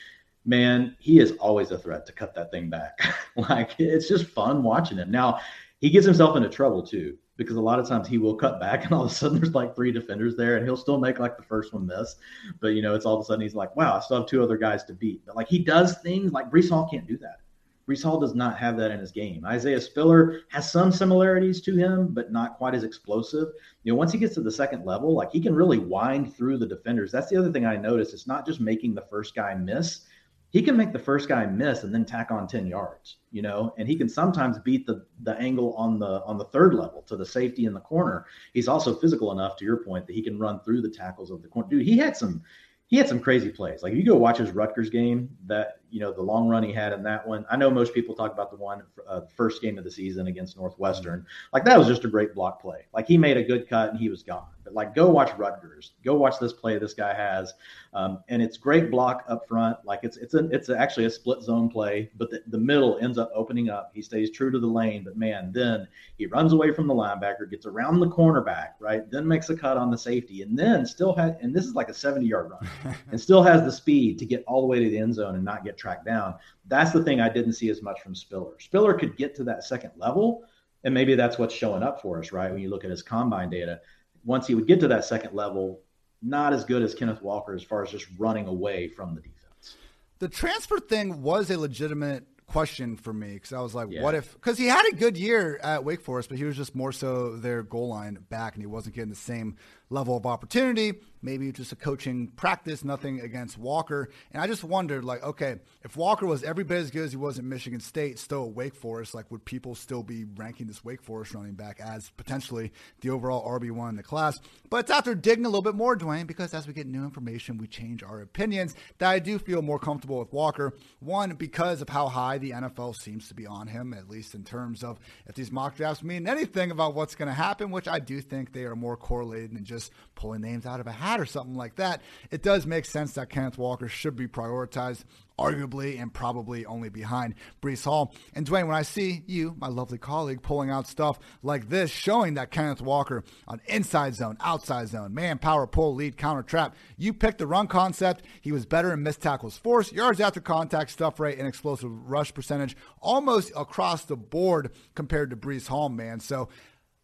[0.47, 2.99] Man, he is always a threat to cut that thing back.
[3.37, 5.11] like it's just fun watching him.
[5.11, 5.40] Now
[5.81, 8.85] he gets himself into trouble too because a lot of times he will cut back
[8.85, 11.37] and all of a sudden there's like three defenders there and he'll still make like
[11.37, 12.16] the first one miss.
[12.61, 14.42] But you know, it's all of a sudden he's like, wow, I still have two
[14.42, 15.25] other guys to beat.
[15.27, 17.40] But like he does things like Breece Hall can't do that.
[17.88, 19.44] Breece Hall does not have that in his game.
[19.44, 23.49] Isaiah Spiller has some similarities to him, but not quite as explosive.
[23.83, 26.57] You know, once he gets to the second level, like he can really wind through
[26.57, 27.12] the defenders.
[27.12, 28.14] That's the other thing I noticed.
[28.14, 30.07] It's not just making the first guy miss
[30.55, 33.75] he can make the first guy miss and then tack on 10 yards you know
[33.77, 37.17] and he can sometimes beat the the angle on the on the third level to
[37.17, 40.38] the safety in the corner he's also physical enough to your point that he can
[40.38, 42.40] run through the tackles of the corner dude he had some
[42.87, 43.83] he had some crazy plays.
[43.83, 46.73] Like if you go watch his Rutgers game, that you know the long run he
[46.73, 47.47] had in that one.
[47.51, 50.57] I know most people talk about the one uh, first game of the season against
[50.57, 51.27] Northwestern.
[51.53, 52.87] Like that was just a great block play.
[52.93, 54.47] Like he made a good cut and he was gone.
[54.74, 55.92] Like go watch Rutgers.
[56.04, 57.54] Go watch this play this guy has,
[57.92, 59.78] um, and it's great block up front.
[59.84, 63.16] Like it's it's a it's actually a split zone play, but the, the middle ends
[63.16, 63.92] up opening up.
[63.94, 65.87] He stays true to the lane, but man, then
[66.18, 69.08] he runs away from the linebacker, gets around the cornerback, right?
[69.10, 71.88] Then makes a cut on the safety, and then still has and this is like
[71.88, 72.96] a 70 yard run.
[73.10, 75.44] and still has the speed to get all the way to the end zone and
[75.44, 76.34] not get tracked down.
[76.66, 78.54] That's the thing I didn't see as much from Spiller.
[78.58, 80.44] Spiller could get to that second level,
[80.84, 82.50] and maybe that's what's showing up for us, right?
[82.50, 83.80] When you look at his combine data,
[84.24, 85.80] once he would get to that second level,
[86.22, 89.76] not as good as Kenneth Walker as far as just running away from the defense.
[90.18, 94.02] The transfer thing was a legitimate question for me because I was like, yeah.
[94.02, 94.32] what if?
[94.34, 97.37] Because he had a good year at Wake Forest, but he was just more so
[97.37, 99.56] their goal line back, and he wasn't getting the same
[99.90, 100.94] level of opportunity
[101.25, 104.11] maybe just a coaching practice, nothing against Walker.
[104.31, 107.16] And I just wondered, like, okay, if Walker was every bit as good as he
[107.16, 110.85] was at Michigan State, still at Wake Forest, like, would people still be ranking this
[110.85, 114.38] Wake Forest running back as potentially the overall RB1 in the class?
[114.68, 117.57] But it's after digging a little bit more, Dwayne, because as we get new information,
[117.57, 120.75] we change our opinions, that I do feel more comfortable with Walker.
[121.01, 124.44] One, because of how high the NFL seems to be on him, at least in
[124.44, 127.99] terms of if these mock drafts mean anything about what's going to happen, which I
[127.99, 129.73] do think they are more correlated than just
[130.14, 133.30] pulling names out of a hat or something like that, it does make sense that
[133.30, 135.04] Kenneth Walker should be prioritized
[135.38, 138.14] arguably and probably only behind Breece Hall.
[138.34, 142.34] And Dwayne, when I see you, my lovely colleague, pulling out stuff like this, showing
[142.34, 147.12] that Kenneth Walker on inside zone, outside zone, man, power pull, lead, counter trap, you
[147.12, 148.24] picked the run concept.
[148.40, 152.32] He was better in missed tackles force, yards after contact, stuff rate, and explosive rush
[152.32, 156.20] percentage almost across the board compared to Breece Hall, man.
[156.20, 156.48] So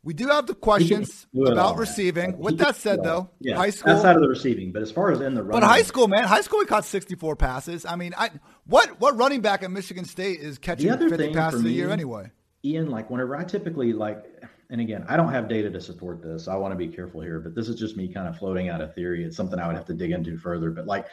[0.03, 2.39] we do have the questions about receiving.
[2.39, 5.21] With that said, though, yeah, high school outside of the receiving, but as far as
[5.21, 7.85] in the running, but high school, man, high school, we caught sixty-four passes.
[7.85, 8.31] I mean, I
[8.65, 12.31] what what running back at Michigan State is catching fifty passes a year anyway?
[12.65, 14.25] Ian, like whenever I typically like,
[14.71, 16.45] and again, I don't have data to support this.
[16.45, 18.69] So I want to be careful here, but this is just me kind of floating
[18.69, 19.25] out a theory.
[19.25, 20.71] It's something I would have to dig into further.
[20.71, 21.07] But like,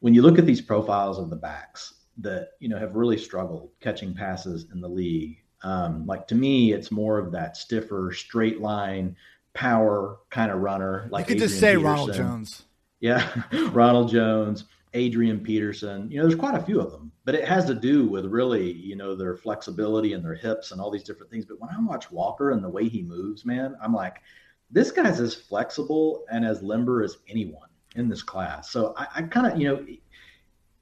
[0.00, 3.70] when you look at these profiles of the backs that you know have really struggled
[3.80, 8.60] catching passes in the league um, like to me, it's more of that stiffer, straight
[8.60, 9.16] line,
[9.54, 11.08] power kind of runner.
[11.10, 11.84] Like you could just say Peterson.
[11.84, 12.62] Ronald Jones.
[13.00, 13.42] Yeah,
[13.72, 16.10] Ronald Jones, Adrian Peterson.
[16.10, 18.72] You know, there's quite a few of them, but it has to do with really,
[18.72, 21.44] you know, their flexibility and their hips and all these different things.
[21.44, 24.22] But when I watch Walker and the way he moves, man, I'm like,
[24.70, 28.70] this guy's as flexible and as limber as anyone in this class.
[28.70, 29.86] So I, I kind of, you know,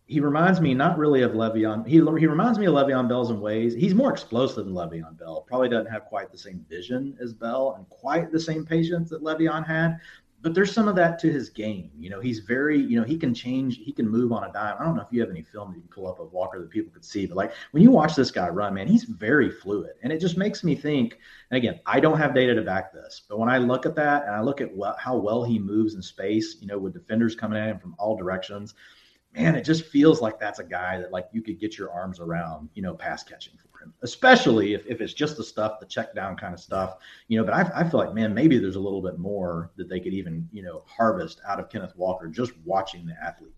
[0.06, 1.84] he reminds me not really of Le'Veon.
[1.84, 3.74] He, he reminds me of Le'Veon Bell's in ways.
[3.74, 5.44] He's more explosive than Le'Veon Bell.
[5.48, 9.24] Probably doesn't have quite the same vision as Bell and quite the same patience that
[9.24, 9.98] Le'Veon had.
[10.42, 11.90] But there's some of that to his game.
[11.98, 14.76] You know, he's very, you know, he can change, he can move on a dime.
[14.78, 16.60] I don't know if you have any film that you can pull up of Walker
[16.60, 19.50] that people could see, but like when you watch this guy run, man, he's very
[19.50, 19.94] fluid.
[20.04, 21.18] And it just makes me think,
[21.50, 24.24] and again, I don't have data to back this, but when I look at that
[24.26, 27.58] and I look at how well he moves in space, you know, with defenders coming
[27.58, 28.74] at him from all directions,
[29.36, 32.20] man, it just feels like that's a guy that like you could get your arms
[32.20, 35.86] around, you know, pass catching for him, especially if, if it's just the stuff, the
[35.86, 36.96] check down kind of stuff,
[37.28, 39.88] you know, but I, I feel like, man, maybe there's a little bit more that
[39.88, 43.52] they could even, you know, harvest out of Kenneth Walker just watching the athlete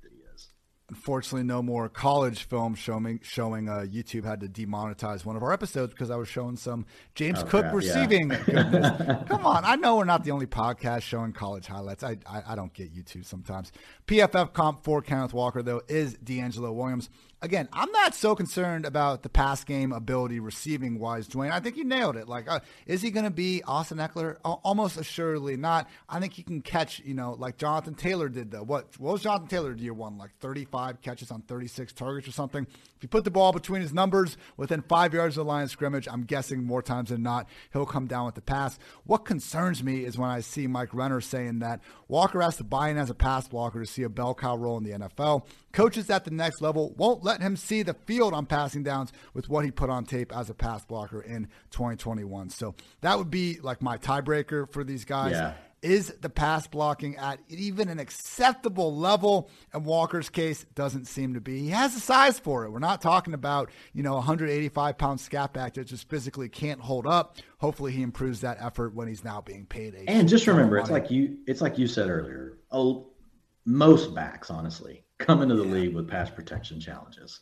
[0.90, 3.20] Unfortunately, no more college film showing.
[3.22, 6.86] Showing uh, YouTube had to demonetize one of our episodes because I was showing some
[7.14, 8.30] James oh, Cook crap, receiving.
[8.48, 9.22] Yeah.
[9.28, 12.02] Come on, I know we're not the only podcast showing college highlights.
[12.02, 13.72] I, I, I don't get YouTube sometimes.
[14.06, 17.10] PFF comp for Kenneth Walker though is DeAngelo Williams
[17.42, 21.52] again, I'm not so concerned about the pass game ability receiving wise, Dwayne.
[21.52, 22.28] I think you nailed it.
[22.28, 24.36] Like, uh, is he going to be Austin Ekeler?
[24.44, 25.88] Almost assuredly not.
[26.08, 28.62] I think he can catch, you know, like Jonathan Taylor did, though.
[28.62, 30.18] What, what was Jonathan Taylor year one?
[30.18, 32.66] Like 35 catches on 36 targets or something?
[32.98, 35.70] If you put the ball between his numbers within five yards of the line of
[35.70, 38.78] scrimmage, I'm guessing more times than not, he'll come down with the pass.
[39.04, 42.88] What concerns me is when I see Mike Renner saying that Walker has to buy
[42.88, 45.46] in as a pass blocker to see a bell cow role in the NFL.
[45.78, 49.48] Coaches at the next level won't let him see the field on passing downs with
[49.48, 52.50] what he put on tape as a pass blocker in 2021.
[52.50, 55.34] So that would be like my tiebreaker for these guys.
[55.34, 55.52] Yeah.
[55.80, 59.50] Is the pass blocking at even an acceptable level?
[59.72, 61.60] In Walker's case, doesn't seem to be.
[61.60, 62.72] He has the size for it.
[62.72, 67.06] We're not talking about, you know, 185 pound scat back that just physically can't hold
[67.06, 67.36] up.
[67.58, 69.94] Hopefully he improves that effort when he's now being paid.
[70.08, 72.58] and just remember, it's like you it's like you said earlier.
[72.72, 73.12] Oh,
[73.64, 75.72] most backs, honestly, come into the yeah.
[75.72, 77.40] league with pass protection challenges.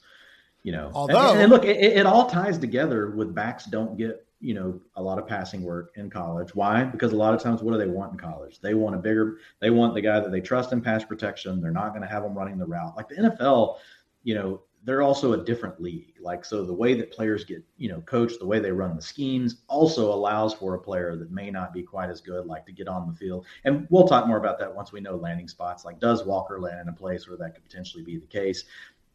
[0.63, 4.27] You know, although and, and look, it, it, all ties together with backs don't get
[4.41, 6.57] you know a lot of passing work in college.
[6.57, 6.83] Why?
[6.83, 8.61] Because a lot of times, what do they want in college?
[8.61, 9.39] They want a bigger.
[9.61, 11.61] They want the guy that they trust in pass protection.
[11.61, 13.77] They're not going to have them running the route like the NFL.
[14.25, 16.15] You know, they're also a different league.
[16.21, 19.03] Like so, the way that players get you know coached, the way they run the
[19.03, 22.73] schemes, also allows for a player that may not be quite as good, like to
[22.73, 23.45] get on the field.
[23.65, 25.85] And we'll talk more about that once we know landing spots.
[25.85, 28.65] Like, does Walker land in a place where that could potentially be the case?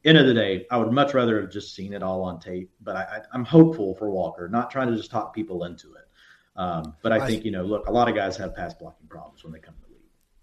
[0.03, 2.71] end of the day, I would much rather have just seen it all on tape.
[2.81, 6.07] But I, am hopeful for Walker, not trying to just talk people into it.
[6.55, 9.43] Um, but I think you know, look, a lot of guys have pass blocking problems
[9.43, 9.80] when they come to the league.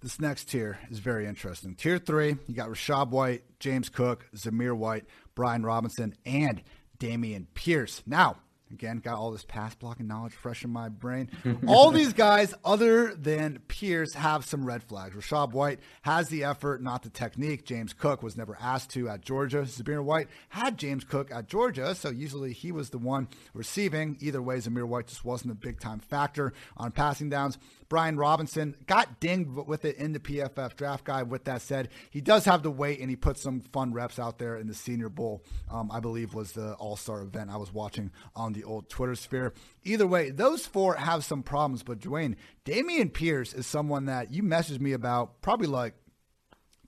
[0.01, 1.75] This next tier is very interesting.
[1.75, 6.63] Tier three, you got Rachaad White, James Cook, Zamir White, Brian Robinson, and
[7.01, 8.05] Dameon Pierce.
[8.07, 8.37] Now,
[8.71, 11.31] Again, got all this pass blocking knowledge fresh in my brain.
[11.67, 15.15] all these guys, other than Pierce, have some red flags.
[15.17, 17.65] Rachaad White has the effort, not the technique.
[17.65, 19.63] James Cook was never asked to at Georgia.
[19.63, 24.19] Zamir White had James Cook at Georgia, so usually he was the one receiving.
[24.21, 27.59] Either way, Zamir White just wasn't a big time factor on passing downs.
[27.89, 31.31] Brian Robinson got dinged with it in the PFF draft guide.
[31.31, 34.39] With that said, he does have the weight and he put some fun reps out
[34.39, 37.73] there in the Senior Bowl, um, I believe was the All Star event I was
[37.73, 39.55] watching on the old Twitter sphere.
[39.85, 44.43] Either way, those four have some problems, but Dwayne, Dameon Pierce is someone that you
[44.43, 45.95] messaged me about probably like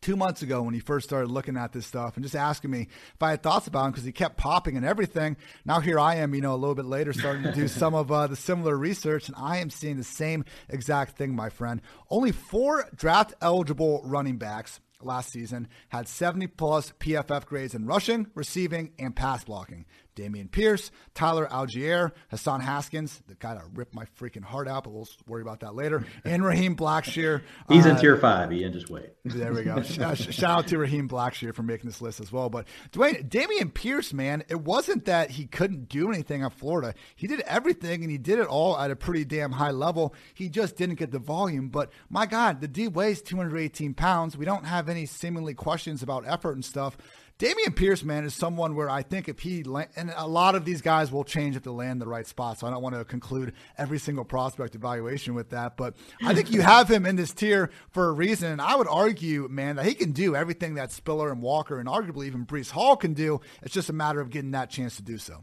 [0.00, 2.88] two months ago when he first started looking at this stuff and just asking me
[3.14, 5.36] if I had thoughts about him because he kept popping and everything.
[5.64, 8.10] Now here I am, you know, a little bit later starting to do some of
[8.10, 11.80] uh, the similar research, and I am seeing the same exact thing, my friend.
[12.08, 18.26] Only four draft eligible running backs last season had 70 plus PFF grades in rushing,
[18.34, 19.86] receiving, and pass blocking.
[20.20, 24.92] Dameon Pierce, Tyler Allgeier, Hassan Haskins, the kind of ripped my freaking heart out, but
[24.92, 26.04] we'll worry about that later.
[26.24, 27.42] And Raheem Blackshear.
[27.68, 28.52] He's uh, in tier five.
[28.52, 29.10] Ian, just wait.
[29.24, 29.82] There we go.
[29.82, 32.50] Shout out to Raheem Blackshear for making this list as well.
[32.50, 36.94] But Dwayne, Dameon Pierce, man, it wasn't that he couldn't do anything at Florida.
[37.16, 40.14] He did everything and he did it all at a pretty damn high level.
[40.34, 41.68] He just didn't get the volume.
[41.68, 44.36] But my God, the D weighs 218 pounds.
[44.36, 46.96] We don't have any seemingly questions about effort and stuff.
[47.40, 49.64] Dameon Pierce, man, is someone where I think if he
[49.96, 52.58] and a lot of these guys will change if they land the right spot.
[52.58, 56.52] So I don't want to conclude every single prospect evaluation with that, but I think
[56.52, 58.52] you have him in this tier for a reason.
[58.52, 61.88] And I would argue, man, that he can do everything that Spiller and Walker and
[61.88, 63.40] arguably even Breece Hall can do.
[63.62, 65.42] It's just a matter of getting that chance to do so.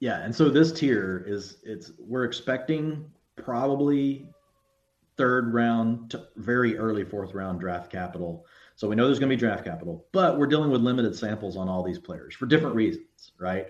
[0.00, 4.28] Yeah, and so this tier is it's we're expecting probably
[5.16, 8.44] third round to very early fourth round draft capital
[8.76, 11.56] so we know there's going to be draft capital, but we're dealing with limited samples
[11.56, 13.66] on all these players for different reasons, right?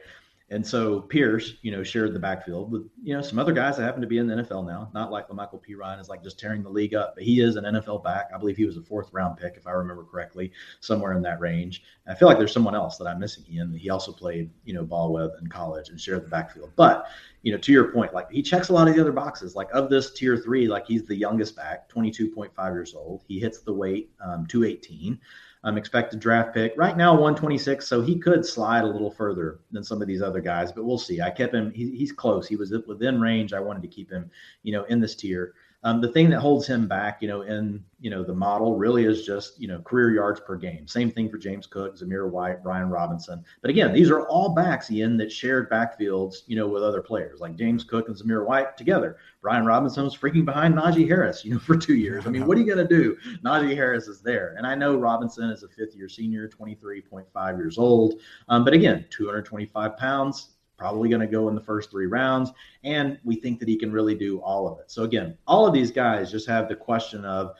[0.48, 3.82] And so Pierce, you know, shared the backfield with, you know, some other guys that
[3.82, 4.88] happen to be in the NFL now.
[4.94, 7.64] Not like La'Mical Perine is like just tearing the league up, but he is an
[7.64, 8.30] NFL back.
[8.32, 11.40] I believe he was a fourth round pick, if I remember correctly, somewhere in that
[11.40, 11.82] range.
[12.06, 13.44] I feel like there's someone else that I'm missing.
[13.50, 16.70] Ian, he also played, you know, ball with in college and shared the backfield.
[16.76, 17.08] But,
[17.42, 19.56] you know, to your point, like he checks a lot of the other boxes.
[19.56, 23.24] Like of this tier three, like he's the youngest back, 22.5 years old.
[23.26, 25.18] He hits the weight, um, 218
[25.66, 26.72] um, expected draft pick.
[26.76, 30.40] Right now, 126, so he could slide a little further than some of these other
[30.40, 31.20] guys, but we'll see.
[31.20, 32.46] I kept him, he, he's close.
[32.46, 33.52] He was within range.
[33.52, 34.30] I wanted to keep him,
[34.62, 35.54] you know, in this tier.
[35.84, 39.04] Um, the thing that holds him back, you know, in you know the model really
[39.04, 40.86] is just you know career yards per game.
[40.86, 43.44] Same thing for James Cook, Zamir White, Brian Robinson.
[43.62, 47.40] But again, these are all backs, Ian, that shared backfields, you know, with other players
[47.40, 49.16] like James Cook and Zamir White together.
[49.40, 52.26] Brian Robinson was freaking behind Najee Harris, you know, for two years.
[52.26, 53.16] I mean, what are you to do?
[53.44, 58.20] Najee Harris is there, and I know Robinson is a fifth-year senior, 23.5 years old.
[58.48, 62.52] Um, but again, 225 pounds probably going to go in the first three rounds.
[62.84, 64.90] And we think that he can really do all of it.
[64.90, 67.54] So, again, all of these guys just have the question of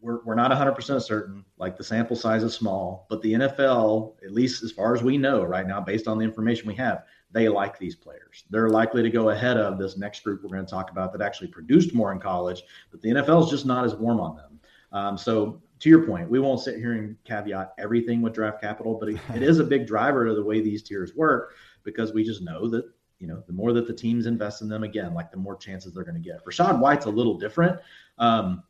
[0.00, 1.44] we're, we're not 100% certain.
[1.58, 5.18] Like the sample size is small, but the NFL, at least as far as we
[5.18, 8.44] know right now, based on the information we have, they like these players.
[8.50, 11.22] They're likely to go ahead of this next group we're going to talk about that
[11.22, 14.60] actually produced more in college, but the NFL is just not as warm on them.
[14.92, 18.94] Um, so to your point, we won't sit here and caveat everything with draft capital,
[18.94, 21.54] but it, it is a big driver to the way these tiers work
[21.86, 22.84] because we just know that
[23.18, 25.94] you know the more that the teams invest in them again like the more chances
[25.94, 26.44] they're going to get.
[26.44, 27.80] Rachaad white's a little different
[28.18, 28.62] um,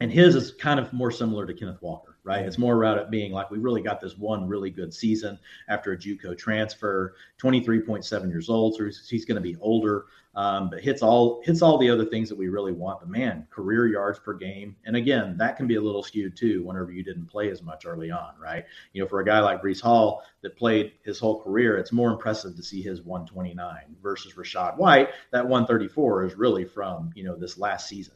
[0.00, 3.10] and his is kind of more similar to kenneth walker right it's more about it
[3.10, 8.28] being like we really got this one really good season after a juco transfer 23.7
[8.28, 11.76] years old so he's, he's going to be older um, but hits all hits all
[11.76, 13.00] the other things that we really want.
[13.00, 16.64] But man, career yards per game, and again, that can be a little skewed too.
[16.64, 18.64] Whenever you didn't play as much early on, right?
[18.94, 22.10] You know, for a guy like Breece Hall that played his whole career, it's more
[22.10, 25.10] impressive to see his 129 versus Rachaad White.
[25.32, 28.14] That 134 is really from you know this last season.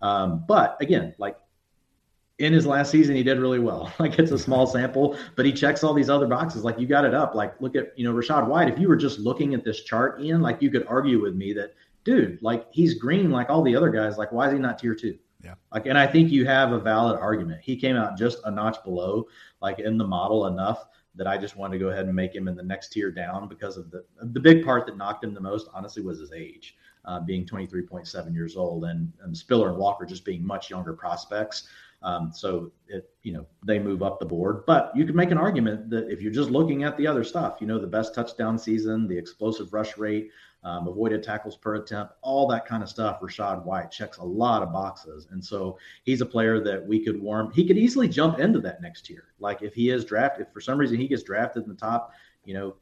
[0.00, 1.36] Um, but again, like
[2.38, 3.92] in his last season, he did really well.
[3.98, 6.64] Like it's a small sample, but he checks all these other boxes.
[6.64, 7.34] Like you got it up.
[7.34, 8.68] Like look at, you know, Rachaad White.
[8.68, 11.52] If you were just looking at this chart, Ian, like you could argue with me
[11.52, 14.18] that, dude, like he's green like all the other guys.
[14.18, 15.18] Like why is he not tier two?
[15.42, 15.54] Yeah.
[15.72, 17.60] Like, and I think you have a valid argument.
[17.62, 19.26] He came out just a notch below,
[19.60, 22.48] like in the model enough that I just wanted to go ahead and make him
[22.48, 25.40] in the next tier down because of the the big part that knocked him the
[25.40, 30.06] most, honestly, was his age, uh, being 23.7 years old, and, and Spiller and Walker
[30.06, 31.68] just being much younger prospects.
[32.02, 34.64] Um, so it, you know, they move up the board.
[34.66, 37.58] But you could make an argument that if you're just looking at the other stuff,
[37.60, 40.30] you know, the best touchdown season, the explosive rush rate,
[40.64, 43.20] um, avoided tackles per attempt, all that kind of stuff.
[43.20, 47.20] Rachaad White checks a lot of boxes, and so he's a player that we could
[47.20, 47.50] warm.
[47.52, 49.24] He could easily jump into that next year.
[49.40, 52.12] Like if he is drafted, if for some reason he gets drafted in the top,
[52.44, 52.76] you know,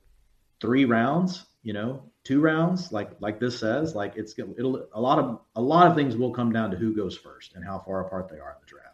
[0.60, 5.18] three rounds, you know, two rounds, like like this says, like it's it'll a lot
[5.18, 8.06] of a lot of things will come down to who goes first and how far
[8.06, 8.89] apart they are in the draft.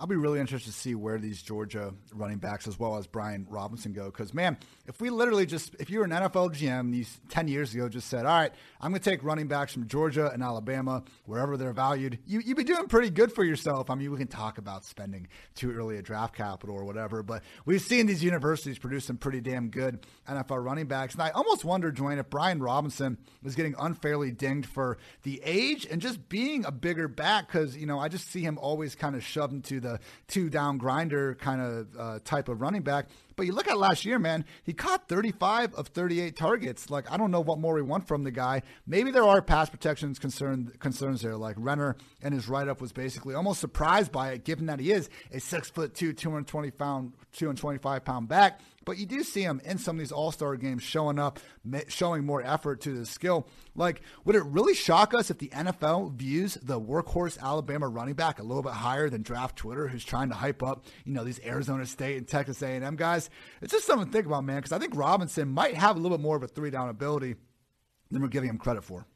[0.00, 3.46] I'll be really interested to see where these Georgia running backs as well as Brian
[3.50, 4.06] Robinson go.
[4.06, 4.56] Because, man,
[4.86, 8.08] if we literally just, if you were an NFL GM these 10 years ago, just
[8.08, 11.72] said, all right, I'm going to take running backs from Georgia and Alabama, wherever they're
[11.72, 13.90] valued, you, you'd be doing pretty good for yourself.
[13.90, 17.42] I mean, we can talk about spending too early a draft capital or whatever, but
[17.64, 21.14] we've seen these universities produce some pretty damn good NFL running backs.
[21.14, 25.86] And I almost wonder, Dwayne, if Brian Robinson was getting unfairly dinged for the age
[25.90, 29.16] and just being a bigger back because, you know, I just see him always kind
[29.16, 33.06] of shoved into the the two down grinder kind of uh, type of running back.
[33.36, 36.90] But you look at last year, man, he caught 35 of 38 targets.
[36.90, 38.62] Like, I don't know what more we want from the guy.
[38.86, 41.36] Maybe there are pass protections concern, concerns there.
[41.36, 44.90] Like, Renner and his write up was basically almost surprised by it, given that he
[44.90, 48.60] is a six foot two, 220 pound, 225 pound back.
[48.84, 51.40] But you do see him in some of these All Star games showing up,
[51.88, 53.46] showing more effort to the skill.
[53.74, 58.38] Like, would it really shock us if the NFL views the workhorse Alabama running back
[58.38, 61.40] a little bit higher than Draft Twitter, who's trying to hype up, you know, these
[61.44, 63.28] Arizona State and Texas A&M guys?
[63.60, 64.56] It's just something to think about, man.
[64.56, 67.34] Because I think Robinson might have a little bit more of a three down ability
[68.10, 69.06] than we're giving him credit for.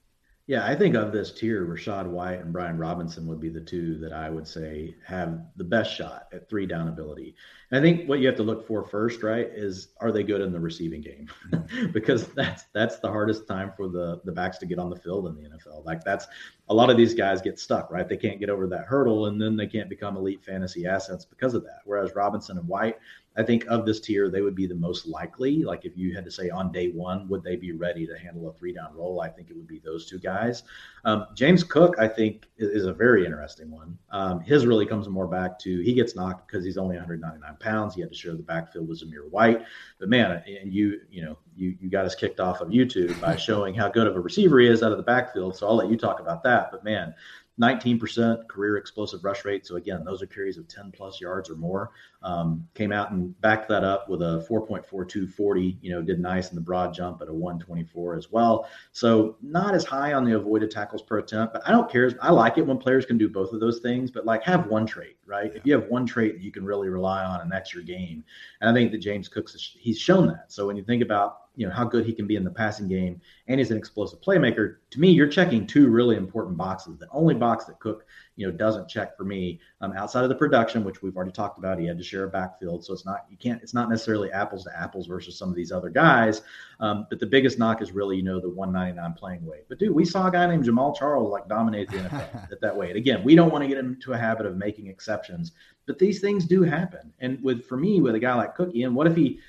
[0.52, 3.96] Yeah, I think of this tier, Rachaad White and Brian Robinson would be the two
[4.00, 7.36] that I would say have the best shot at three down ability.
[7.70, 10.42] And I think what you have to look for first, right, is are they good
[10.42, 11.30] in the receiving game?
[11.94, 15.26] because that's that's the hardest time for the the backs to get on the field
[15.26, 15.86] in the NFL.
[15.86, 16.26] Like that's
[16.68, 18.06] a lot of these guys get stuck, right?
[18.06, 21.54] They can't get over that hurdle and then they can't become elite fantasy assets because
[21.54, 21.80] of that.
[21.86, 22.98] Whereas Robinson and White,
[23.36, 25.64] I think of this tier, they would be the most likely.
[25.64, 28.48] Like if you had to say on day one, would they be ready to handle
[28.48, 29.22] a three down role?
[29.22, 30.64] I think it would be those two guys.
[31.04, 33.96] Um, James Cook, I think, is, a very interesting one.
[34.10, 37.94] Um, his really comes more back to he gets knocked because he's only 199 pounds.
[37.94, 39.62] He had to share the backfield with Zamir White.
[39.98, 43.36] But man, and you, you know, you you got us kicked off of YouTube by
[43.36, 45.56] showing how good of a receiver he is out of the backfield.
[45.56, 46.70] So I'll let you talk about that.
[46.70, 47.14] But man,
[47.60, 49.66] 19% career explosive rush rate.
[49.66, 51.90] So again, those are carries of 10 plus yards or more.
[52.22, 55.76] Um, came out and backed that up with a 4.4240.
[55.80, 58.68] You know, did nice in the broad jump at a 124 as well.
[58.92, 62.12] So not as high on the avoided tackles per attempt, but I don't care.
[62.20, 64.10] I like it when players can do both of those things.
[64.10, 65.50] But like have one trait, right?
[65.50, 65.58] Yeah.
[65.58, 68.24] If you have one trait that you can really rely on, and that's your game.
[68.60, 70.52] And I think that James Cooks he's shown that.
[70.52, 72.88] So when you think about you know how good he can be in the passing
[72.88, 77.08] game and he's an explosive playmaker to me you're checking two really important boxes the
[77.10, 78.06] only box that cook
[78.36, 81.58] you know doesn't check for me um, outside of the production which we've already talked
[81.58, 81.78] about.
[81.78, 84.64] He had to share a backfield so it's not you can't it's not necessarily apples
[84.64, 86.42] to apples versus some of these other guys.
[86.80, 89.64] Um, but the biggest knock is really you know the 199 playing weight.
[89.68, 92.76] But dude we saw a guy named Jamaal Charles like dominate the nfl at that
[92.76, 92.96] weight.
[92.96, 95.52] Again we don't want to get into a habit of making exceptions
[95.86, 97.12] but these things do happen.
[97.20, 99.40] And with for me with a guy like cookie and what if he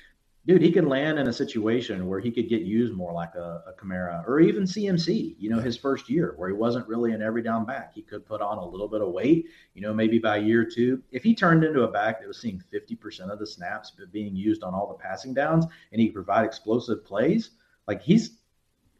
[0.46, 3.62] dude, he could land in a situation where he could get used more like a,
[3.66, 7.22] a Kamara or even CMC, you know, his first year where he wasn't really an
[7.22, 7.94] every down back.
[7.94, 11.02] He could put on a little bit of weight, you know, maybe by year two.
[11.10, 14.36] If he turned into a back that was seeing 50% of the snaps but being
[14.36, 17.50] used on all the passing downs and he could provide explosive plays,
[17.88, 18.38] like he's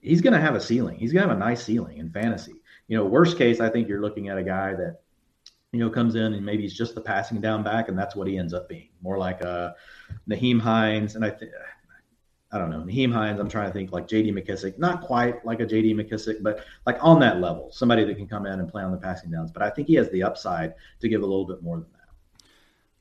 [0.01, 0.99] he's gonna have a ceiling.
[0.99, 2.55] He's gonna have a nice ceiling in fantasy.
[2.88, 5.01] You know, worst case, I think you're looking at a guy that
[5.75, 8.29] you know, comes in and maybe he's just the passing down back, and that's what
[8.29, 8.89] he ends up being.
[9.03, 9.72] More like uh,
[10.11, 11.51] a Nyheim Hines, and I think
[12.53, 13.41] I don't know Nyheim Hines.
[13.41, 14.31] I'm trying to think like J.D.
[14.31, 15.95] McKissic, not quite like a J.D.
[15.95, 18.99] McKissic, but like on that level, somebody that can come in and play on the
[18.99, 19.51] passing downs.
[19.51, 21.87] But I think he has the upside to give a little bit more than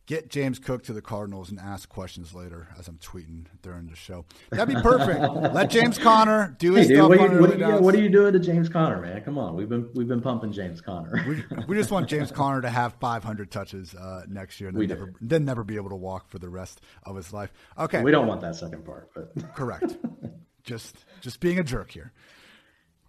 [0.06, 3.96] get James Cook to the Cardinals and ask questions later as I'm tweeting during the
[3.96, 4.26] show.
[4.52, 5.20] That'd be perfect.
[5.54, 7.10] Let James Conner do his hey, dude, stuff.
[7.10, 9.22] What, you, what, yeah, what, are you doing to James Conner, man?
[9.24, 11.24] Come on, we've been we've been pumping James Conner.
[11.28, 14.88] we, we, just want James Conner to have 500 touches uh, next year, and then
[14.88, 17.54] never, then never be able to walk for the rest of his life.
[17.78, 19.98] Okay, we don't want that second part, but correct.
[20.64, 22.12] just just being a jerk here.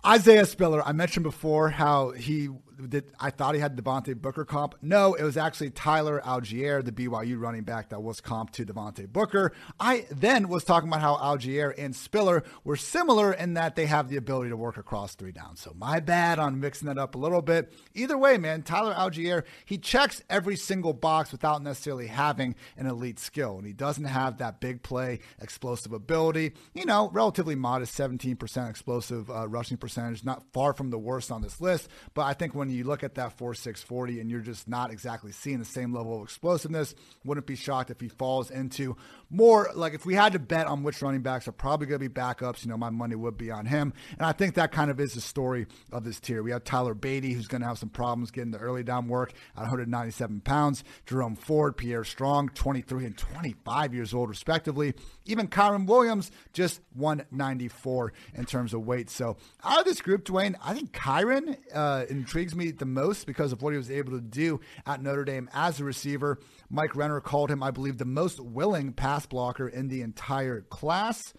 [0.06, 2.50] Isaiah Spiller, I mentioned before how he
[2.88, 3.12] did.
[3.20, 4.74] I thought he had Devontae Booker comp.
[4.82, 9.08] No, it was actually Tyler Allgeier, the BYU running back that was comp to Devontae
[9.08, 9.52] Booker.
[9.78, 14.08] I then was talking about how Allgeier and Spiller were similar in that they have
[14.08, 15.60] the ability to work across three downs.
[15.60, 17.72] So my bad on mixing that up a little bit.
[17.94, 23.18] Either way, man, Tyler Allgeier, he checks every single box without necessarily having an elite
[23.18, 23.58] skill.
[23.58, 26.52] And he doesn't have that big play explosive ability.
[26.74, 31.42] You know, relatively modest 17% explosive uh, rushing percentage, not far from the worst on
[31.42, 31.88] this list.
[32.14, 34.90] But I think when you look at that 4 6 40 and you're just not
[34.90, 36.94] exactly seeing the same level of explosiveness,
[37.24, 38.96] wouldn't be shocked if he falls into
[39.30, 42.08] more like if we had to bet on which running backs are probably going to
[42.08, 43.92] be backups, you know, my money would be on him.
[44.12, 46.42] And I think that kind of is the story of this tier.
[46.42, 49.32] We have Tyler Badie, who's going to have some problems getting the early down work
[49.56, 50.84] at 197 pounds.
[51.06, 54.94] Jerome Ford, Pierre Strong, 23 and 25 years old, respectively.
[55.24, 59.10] Even Kyren Williams, just 194 in terms of weight.
[59.10, 63.52] So out of this group, Dwayne, I think Kyren uh, intrigues me the most because
[63.52, 66.38] of what he was able to do at Notre Dame as a receiver.
[66.70, 71.34] Mike Renner called him, I believe, the most willing pass blocker in the entire class.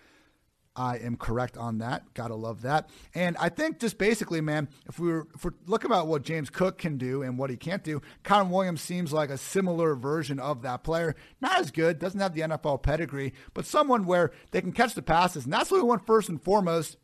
[0.76, 2.14] I am correct on that.
[2.14, 2.90] Gotta love that.
[3.14, 6.50] And I think just basically, man, if we were if we're looking about what James
[6.50, 10.40] Cook can do and what he can't do, Kyren Williams seems like a similar version
[10.40, 11.16] of that player.
[11.40, 15.02] Not as good, doesn't have the NFL pedigree, but someone where they can catch the
[15.02, 16.98] passes, and that's what we want first and foremost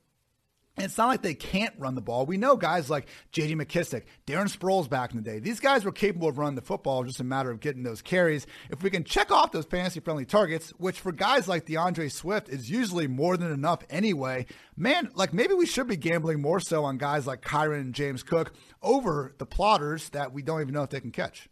[0.77, 2.25] it's not like they can't run the ball.
[2.25, 3.55] We know guys like J.D.
[3.55, 5.39] McKissic, Darren Sproles back in the day.
[5.39, 8.47] These guys were capable of running the football, just a matter of getting those carries.
[8.69, 12.69] If we can check off those fantasy-friendly targets, which for guys like D'Andre Swift is
[12.69, 14.45] usually more than enough anyway,
[14.77, 18.23] man, like maybe we should be gambling more so on guys like Kyren and James
[18.23, 21.49] Cook over the plotters that we don't even know if they can catch.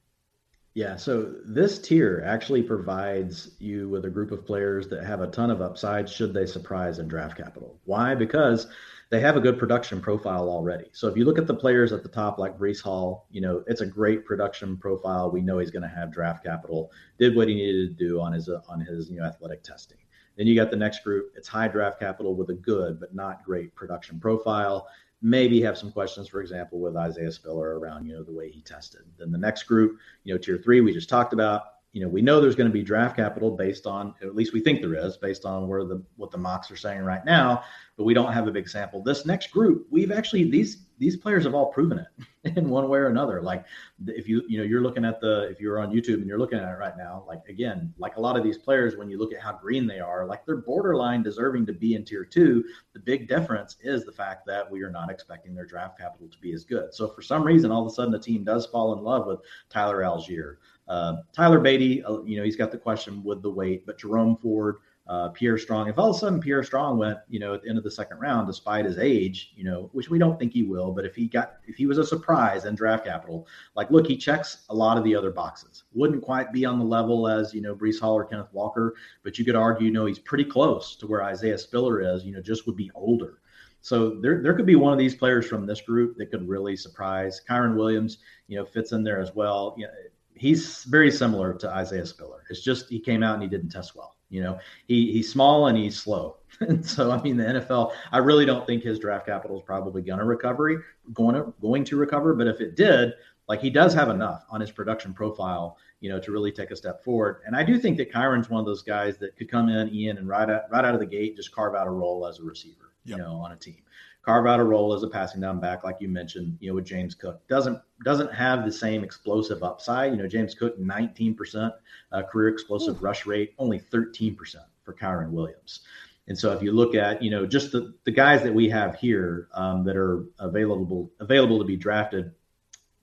[0.76, 5.28] Yeah, so this tier actually provides you with a group of players that have a
[5.28, 7.78] ton of upside should they surprise in draft capital.
[7.86, 8.15] Why?
[8.15, 8.67] Because
[9.10, 10.86] they have a good production profile already.
[10.91, 13.64] So if you look at the players at the top, like Breece Hall, you know,
[13.66, 15.32] it's a great production profile.
[15.32, 18.34] We know he's going to have draft capital, did what he needed to do on
[18.34, 19.97] his, uh, on his, you know, athletic testing.
[20.38, 21.34] Then you got the next group.
[21.36, 24.88] It's high draft capital with a good, but not great production profile.
[25.22, 28.62] Maybe have some questions, for example, with Isaiah Spiller around, you know, the way he
[28.62, 29.01] tested.
[29.18, 32.22] Then the next group, you know, tier three, we just talked about, you know, we
[32.22, 35.18] know there's going to be draft capital based on, at least we think there is,
[35.18, 37.64] based on where the what the mocks are saying right now,
[37.99, 39.03] but we don't have a big sample.
[39.03, 42.97] This next group, we've actually these these players have all proven it in one way
[42.97, 43.41] or another.
[43.41, 43.65] Like
[44.07, 46.59] if you you know you're looking at the if you're on YouTube and you're looking
[46.59, 49.33] at it right now, like again, like a lot of these players, when you look
[49.33, 52.63] at how green they are, like they're borderline deserving to be in tier two.
[52.93, 56.37] The big difference is the fact that we are not expecting their draft capital to
[56.39, 56.93] be as good.
[56.93, 59.41] So for some reason, all of a sudden, the team does fall in love with
[59.69, 60.55] Tyler Allgeier,
[60.87, 62.01] Uh, Tyler Badie.
[62.09, 64.77] uh, you know, he's got the question with the weight, but Jerome Ford,
[65.10, 65.89] uh, Pierre Strong.
[65.89, 67.89] If all of a sudden Pierre Strong went, you know, at the end of the
[67.89, 71.16] second round, despite his age, you know, which we don't think he will, but if
[71.16, 74.76] he got, if he was a surprise in draft capital, like, look, he checks a
[74.76, 75.86] lot of the other boxes.
[75.93, 78.93] Wouldn't quite be on the level as, you know, Breece Hall or Kenneth Walker,
[79.24, 82.32] but you could argue, you know, he's pretty close to where Isaiah Spiller is, you
[82.32, 83.39] know, just would be older.
[83.82, 86.76] So there, there could be one of these players from this group that could really
[86.76, 87.41] surprise.
[87.49, 89.74] Kyren Williams, you know, fits in there as well.
[89.76, 89.93] You know,
[90.36, 92.43] he's very similar to Isaiah Spiller.
[92.51, 94.18] It's just he came out and he didn't test well.
[94.30, 96.38] You know, he he's small and he's slow.
[96.61, 100.01] and so I mean the NFL, I really don't think his draft capital is probably
[100.01, 100.77] gonna recovery,
[101.13, 102.34] going to going to recover.
[102.34, 103.13] But if it did,
[103.47, 106.75] like he does have enough on his production profile, you know, to really take a
[106.75, 107.41] step forward.
[107.45, 110.17] And I do think that Kyren's one of those guys that could come in, Ian,
[110.17, 112.43] and right out right out of the gate just carve out a role as a
[112.43, 113.17] receiver, yep.
[113.17, 113.82] you know, on a team
[114.24, 116.86] carve out a role as a passing down back, like you mentioned, you know, with
[116.86, 117.47] James Cook.
[117.47, 120.11] Doesn't doesn't have the same explosive upside.
[120.11, 121.72] You know, James Cook, 19%
[122.11, 123.05] uh, career explosive Ooh.
[123.05, 124.38] rush rate, only 13%
[124.84, 125.82] for Kyren Williams.
[126.28, 128.95] And so if you look at, you know, just the, the guys that we have
[128.95, 132.32] here um, that are available available to be drafted,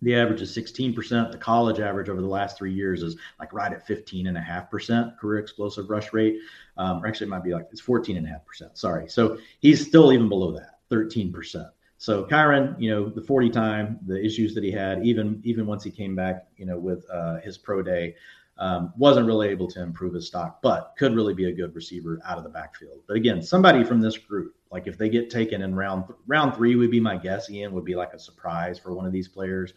[0.02, 1.32] the average is 16%.
[1.32, 5.90] The college average over the last three years is like right at 15.5% career explosive
[5.90, 6.38] rush rate.
[6.76, 8.76] Um, or actually, it might be like it's 14.5%.
[8.78, 9.08] Sorry.
[9.08, 10.75] So he's still even below that.
[10.90, 11.70] 13%.
[11.98, 15.82] So Kyren, you know, the 40 time, the issues that he had, even even once
[15.82, 18.14] he came back, you know, with uh, his pro day,
[18.58, 22.20] um, wasn't really able to improve his stock, but could really be a good receiver
[22.24, 23.00] out of the backfield.
[23.06, 26.76] But again, somebody from this group, like if they get taken in round round three,
[26.76, 27.50] would be my guess.
[27.50, 29.72] Ian would be like a surprise for one of these players.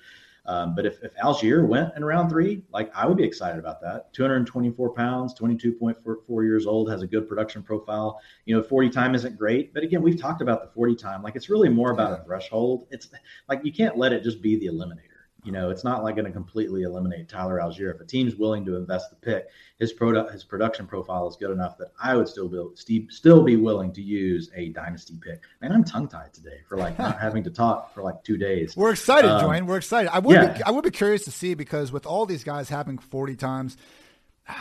[0.50, 3.80] Um, but if, if Allgeier went in round three, like I would be excited about
[3.82, 4.12] that.
[4.14, 8.20] 224 pounds, 22.4 years old, has a good production profile.
[8.45, 11.22] You know, 40 time isn't great, but again, we've talked about the 40 time.
[11.22, 12.88] Like it's really more about a threshold.
[12.89, 13.10] It's
[13.47, 15.09] like you can't let it just be the eliminator.
[15.44, 17.94] You know, it's not like going to completely eliminate Tyler Allgeier.
[17.96, 21.52] If a team's willing to invest the pick, his product, his production profile is good
[21.52, 25.44] enough that I would still be still be willing to use a dynasty pick.
[25.62, 28.76] Man, I'm tongue tied today for like not having to talk for like two days.
[28.76, 29.66] We're excited, um, Dwayne.
[29.66, 30.14] We're excited.
[30.14, 30.58] I would yeah.
[30.58, 33.78] be, I would be curious to see because with all these guys having 40 times,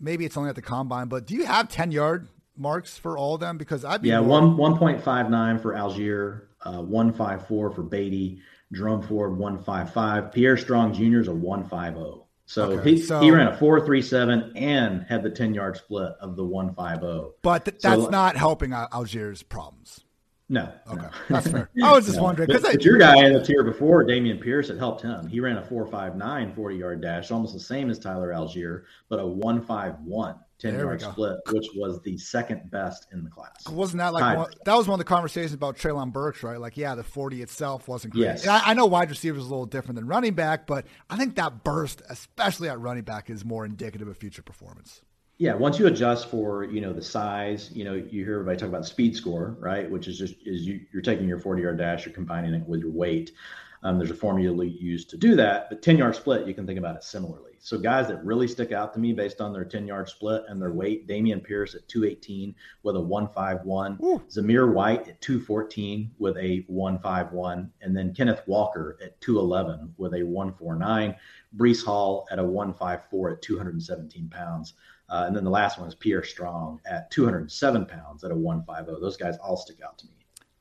[0.00, 3.34] maybe it's only at the combine, but do you have 10 yard marks for all
[3.34, 3.56] of them?
[3.56, 4.54] Because I'd be yeah more...
[4.54, 8.40] one 1.59 for Allgeier, uh, 154 for Badie.
[8.72, 10.32] Jerome Ford 155.
[10.32, 11.20] Pierre Strong Jr.
[11.20, 12.24] is a 150.
[12.46, 16.36] So, okay, he, so he ran a 437 and had the 10 yard split of
[16.36, 17.36] the 150.
[17.42, 20.00] But th- that's so, not helping Allgeier's problems.
[20.48, 20.72] No.
[20.90, 21.02] Okay.
[21.02, 21.10] No.
[21.28, 21.70] That's fair.
[21.82, 22.22] I was just no.
[22.22, 22.46] wondering.
[22.46, 25.26] because your guy in the tier before, Dameon Pierce, it helped him.
[25.26, 29.26] He ran a 459 40 yard dash, almost the same as Tyler Allgeier, but a
[29.26, 30.36] 151.
[30.58, 33.68] 10 there yard split, which was the second best in the class.
[33.68, 36.60] Wasn't that like one, that was one of the conversations about Treylon Burks, right?
[36.60, 38.22] Like, yeah, the 40 itself wasn't great.
[38.22, 38.46] Yes.
[38.46, 41.36] I, I, know wide receivers is a little different than running back, but I think
[41.36, 45.02] that burst, especially at running back, is more indicative of future performance.
[45.38, 48.68] Yeah, once you adjust for you know the size, you know you hear everybody talk
[48.68, 49.88] about speed score, right?
[49.88, 52.80] Which is just is you, you're taking your 40 yard dash, you're combining it with
[52.80, 53.30] your weight.
[53.82, 56.78] Um, there's a formula used to do that, but 10 yard split, you can think
[56.78, 57.48] about it similarly.
[57.60, 60.60] So guys that really stick out to me based on their 10 yard split and
[60.60, 64.22] their weight, Dameon Pierce at 218 with a 151, Ooh.
[64.28, 70.22] Zamir White at 214 with a 151, and then Kenneth Walker at 211 with a
[70.22, 71.14] 149,
[71.56, 74.74] Breece Hall at a 154 at 217 pounds.
[75.08, 79.00] Uh, and then the last one is Pierre Strong at 207 pounds at a 150.
[79.00, 80.17] Those guys all stick out to me.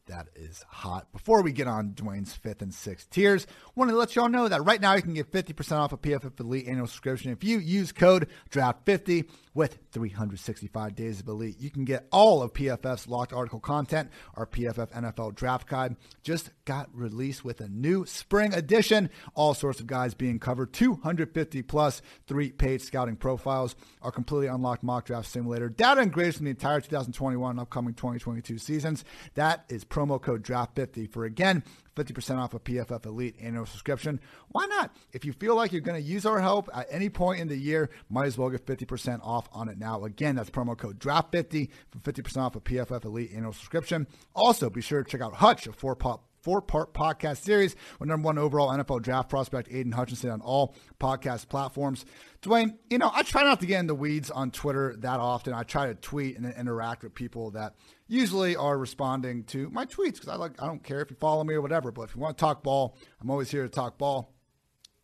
[0.08, 1.12] That is hot.
[1.12, 4.66] Before we get on Dwayne's fifth and sixth tiers, wanted to let y'all know that
[4.66, 7.92] right now you can get 50% off a PFF Elite annual subscription if you use
[7.92, 11.60] code DRAFT50 with 365 days of Elite.
[11.60, 14.12] You can get all of PFF's locked article content.
[14.36, 19.10] Our PFF NFL Draft Guide just got released with a new spring edition.
[19.34, 23.76] All sorts of guys being covered, 250 plus three-page scouting profiles.
[24.04, 27.96] Our completely unlocked mock draft simulator, data and grades from the entire 2021 and upcoming
[27.96, 29.04] 2022 seasons.
[29.34, 31.64] That is promo code DRAFT50 for again
[31.98, 34.20] 50% off a PFF Elite annual subscription.
[34.50, 34.96] Why not?
[35.12, 37.58] If you feel like you're going to use our help at any point in the
[37.58, 40.04] year, might as well get 50% off on it now.
[40.06, 44.08] Again, that's promo code DRAFT50 for 50% off a PFF Elite annual subscription.
[44.36, 48.08] Also, be sure to check out Hutch, a four pop four part podcast series with
[48.08, 52.06] number one overall NFL draft prospect Aidan Hutchinson on all podcast platforms.
[52.42, 55.54] Dwayne, you know, I try not to get in the weeds on Twitter that often.
[55.54, 57.76] I try to tweet and interact with people that
[58.08, 61.44] usually are responding to my tweets because I like I don't care if you follow
[61.44, 63.98] me or whatever, but if you want to talk ball, I'm always here to talk
[63.98, 64.34] ball.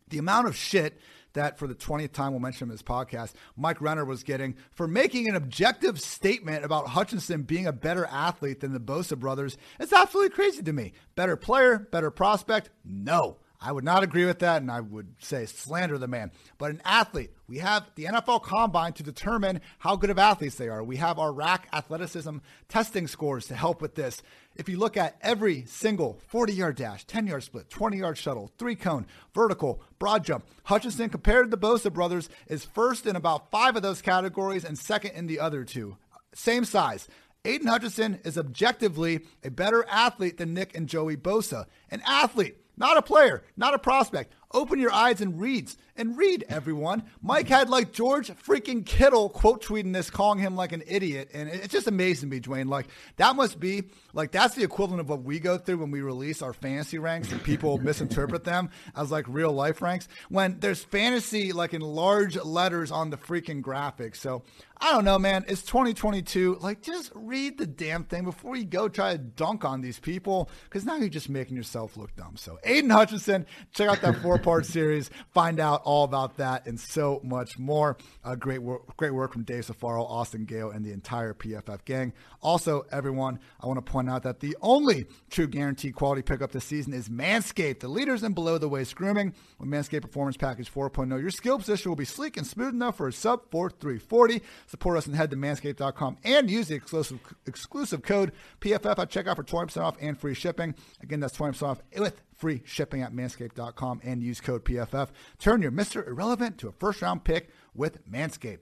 [0.08, 1.00] The amount of shit
[1.32, 4.86] that for the 20th time we'll mention in this podcast, Mike Renner was getting for
[4.86, 9.56] making an objective statement about Hutchinson being a better athlete than the Bosa brothers.
[9.78, 10.92] It's absolutely crazy to me.
[11.16, 12.70] Better player, better prospect?
[12.84, 13.38] No.
[13.60, 16.32] I would not agree with that, and I would say slander the man.
[16.58, 20.68] But an athlete, we have the NFL Combine to determine how good of athletes they
[20.68, 20.84] are.
[20.84, 22.38] We have our rack athleticism
[22.68, 24.22] testing scores to help with this.
[24.56, 28.50] If you look at every single 40 yard dash, 10 yard split, 20 yard shuttle,
[28.58, 33.50] three cone, vertical, broad jump, Hutchinson, compared to the Bosa brothers, is first in about
[33.50, 35.96] five of those categories and second in the other two.
[36.34, 37.08] Same size.
[37.46, 41.66] Aidan Hutchinson is objectively a better athlete than Nick and Joey Bosa.
[41.90, 44.32] An athlete not a player, not a prospect.
[44.54, 45.76] Open your eyes and reads.
[45.96, 47.04] And read, everyone.
[47.22, 51.30] Mike had like George freaking Kittle quote tweeting this, calling him like an idiot.
[51.32, 52.68] And it's just amazing to me, Dwayne.
[52.68, 52.86] Like,
[53.16, 56.42] that must be, like, that's the equivalent of what we go through when we release
[56.42, 60.08] our fantasy ranks and people misinterpret them as like real life ranks.
[60.30, 64.16] When there's fantasy, like, in large letters on the freaking graphics.
[64.16, 64.42] So
[64.80, 65.44] I don't know, man.
[65.46, 66.58] It's 2022.
[66.60, 70.50] Like, just read the damn thing before you go try to dunk on these people
[70.64, 72.36] because now you're just making yourself look dumb.
[72.36, 75.10] So, Aidan Hutchinson, check out that four part series.
[75.32, 77.96] Find out all about that and so much more.
[78.22, 82.12] Uh, great work, great work from Dave Safaro, Austin Gayle, and the entire PFF gang.
[82.42, 86.64] Also, everyone, I want to point out that the only true guaranteed quality pickup this
[86.64, 89.34] season is Manscaped, the leaders in below the waist grooming.
[89.58, 93.08] With Manscaped Performance Package 4.0, your skill position will be sleek and smooth enough for
[93.08, 94.42] a sub 4340.
[94.66, 99.36] Support us and head to manscaped.com and use the exclusive exclusive code PFF at checkout
[99.36, 100.74] for 20% off and free shipping.
[101.02, 105.08] Again, that's 20% off with free shipping at manscaped.com and use code PFF.
[105.38, 106.06] Turn your Mr.
[106.06, 108.58] Irrelevant to a first round pick with Manscaped.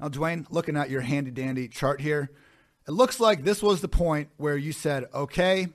[0.00, 2.30] Now, Dwayne, looking at your handy dandy chart here,
[2.88, 5.66] it looks like this was the point where you said, okay,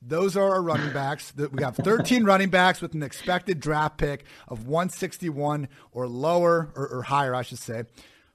[0.00, 1.32] those are our running backs.
[1.36, 6.86] We have 13 running backs with an expected draft pick of 161 or lower, or,
[6.86, 7.82] or higher, I should say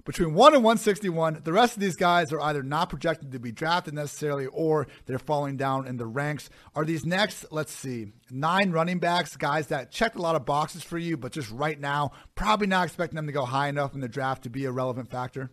[0.08, 1.42] between 1 and 161.
[1.44, 5.20] The rest of these guys are either not projected to be drafted necessarily or they're
[5.20, 6.50] falling down in the ranks.
[6.74, 10.82] Are these next, let's see, nine running backs, guys that checked a lot of boxes
[10.82, 14.00] for you, but just right now, probably not expecting them to go high enough in
[14.00, 15.52] the draft to be a relevant factor?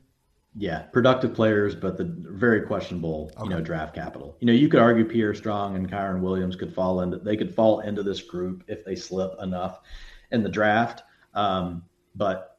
[0.56, 3.42] Yeah, productive players, but the very questionable, okay.
[3.42, 4.36] you know, draft capital.
[4.38, 7.52] You know, you could argue Pierre Strong and Kyren Williams could fall into they could
[7.52, 9.80] fall into this group if they slip enough
[10.30, 11.02] in the draft.
[11.34, 11.82] Um,
[12.14, 12.53] but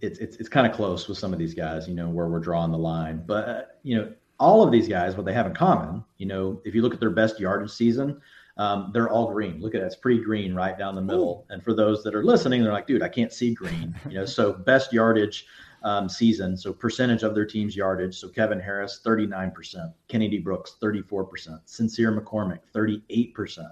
[0.00, 2.40] it's it's, it's kind of close with some of these guys, you know, where we're
[2.40, 3.22] drawing the line.
[3.26, 6.60] But uh, you know, all of these guys, what they have in common, you know,
[6.64, 8.20] if you look at their best yardage season,
[8.58, 9.60] um, they're all green.
[9.60, 11.46] Look at that; it's pretty green right down the middle.
[11.48, 11.52] Ooh.
[11.52, 14.26] And for those that are listening, they're like, "Dude, I can't see green." You know,
[14.26, 15.46] so best yardage
[15.82, 18.18] um, season, so percentage of their team's yardage.
[18.18, 19.92] So Kevin Harris, thirty nine percent.
[20.08, 21.60] Kennedy Brooks, thirty four percent.
[21.66, 23.68] Sincere McCormick, thirty eight percent.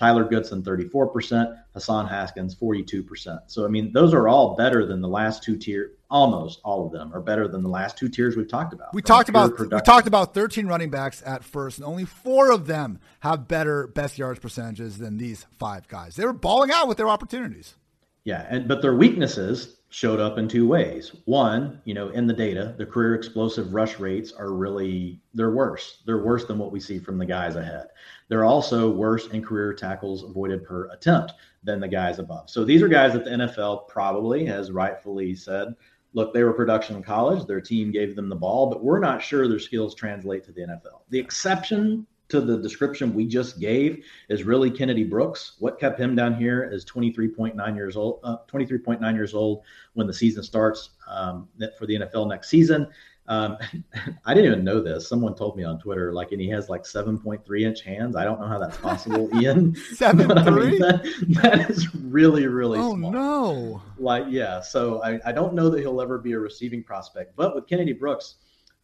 [0.00, 3.38] Tyler Goodson, 34%, Hassan Haskins, 42%.
[3.48, 5.92] So, I mean, those are all better than the last two tier.
[6.08, 8.94] Almost all of them are better than the last two tiers we've talked about.
[8.94, 9.76] We talked about production.
[9.76, 13.88] we talked about 13 running backs at first, and only four of them have better
[13.88, 16.16] best yards percentages than these five guys.
[16.16, 17.76] They were balling out with their opportunities.
[18.24, 21.12] Yeah, and but their weaknesses showed up in two ways.
[21.24, 26.02] One, you know, in the data, the career explosive rush rates are really they're worse.
[26.06, 27.88] They're worse than what we see from the guys ahead.
[28.28, 32.48] They're also worse in career tackles avoided per attempt than the guys above.
[32.50, 35.74] So these are guys that the NFL probably has rightfully said,
[36.12, 39.22] look, they were production in college, their team gave them the ball, but we're not
[39.22, 41.02] sure their skills translate to the NFL.
[41.10, 45.52] The exception to the description we just gave is really Kennedy Brooks.
[45.58, 49.62] What kept him down here is 23.9 years old, uh, 23.9 years old
[49.94, 52.88] when the season starts um, for the NFL next season.
[53.30, 53.56] Um,
[54.26, 55.08] I didn't even know this.
[55.08, 58.16] Someone told me on Twitter, like, and he has like 7.3 inch hands.
[58.16, 59.74] I don't know how that's possible, Ian.
[59.94, 60.30] Seven.
[60.32, 61.02] I mean, that,
[61.42, 63.10] that is really, really oh small.
[63.10, 63.82] no!
[63.98, 64.60] Like, yeah.
[64.60, 67.36] So I, I don't know that he'll ever be a receiving prospect.
[67.36, 68.34] But with Kennedy Brooks,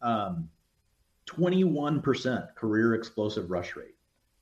[0.01, 0.49] um,
[1.27, 3.95] 21% career explosive rush rate.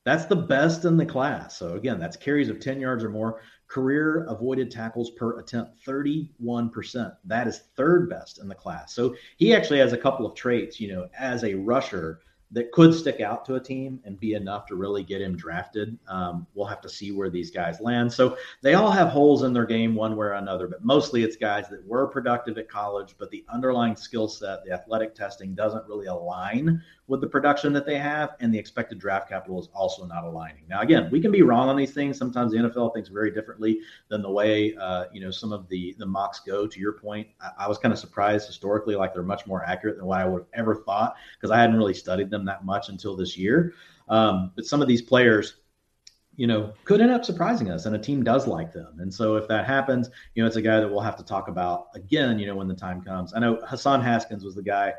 [0.04, 1.58] That's the best in the class.
[1.58, 3.40] So again, that's carries of 10 yards or more.
[3.66, 7.16] Career avoided tackles per attempt, 31%.
[7.24, 8.94] That is third best in the class.
[8.94, 12.20] So he actually has a couple of traits, you know, as a rusher
[12.52, 15.98] that could stick out to a team and be enough to really get him drafted.
[16.08, 18.12] Um, we'll have to see where these guys land.
[18.12, 21.36] So they all have holes in their game one way or another, but mostly it's
[21.36, 25.86] guys that were productive at college, but the underlying skill set, the athletic testing doesn't
[25.88, 30.04] really align with the production that they have, and the expected draft capital is also
[30.06, 30.64] not aligning.
[30.68, 32.18] Now, again, we can be wrong on these things.
[32.18, 35.94] Sometimes the NFL thinks very differently than the way uh, you know some of the
[35.98, 36.66] the mocks go.
[36.66, 39.96] To your point, I, I was kind of surprised historically, like they're much more accurate
[39.96, 42.88] than what I would have ever thought because I hadn't really studied them that much
[42.88, 43.74] until this year.
[44.08, 45.56] Um, but some of these players,
[46.36, 48.98] you know, could end up surprising us, and a team does like them.
[48.98, 51.46] And so if that happens, you know, it's a guy that we'll have to talk
[51.46, 53.32] about again, you know, when the time comes.
[53.32, 54.92] I know Hassan Haskins was the guy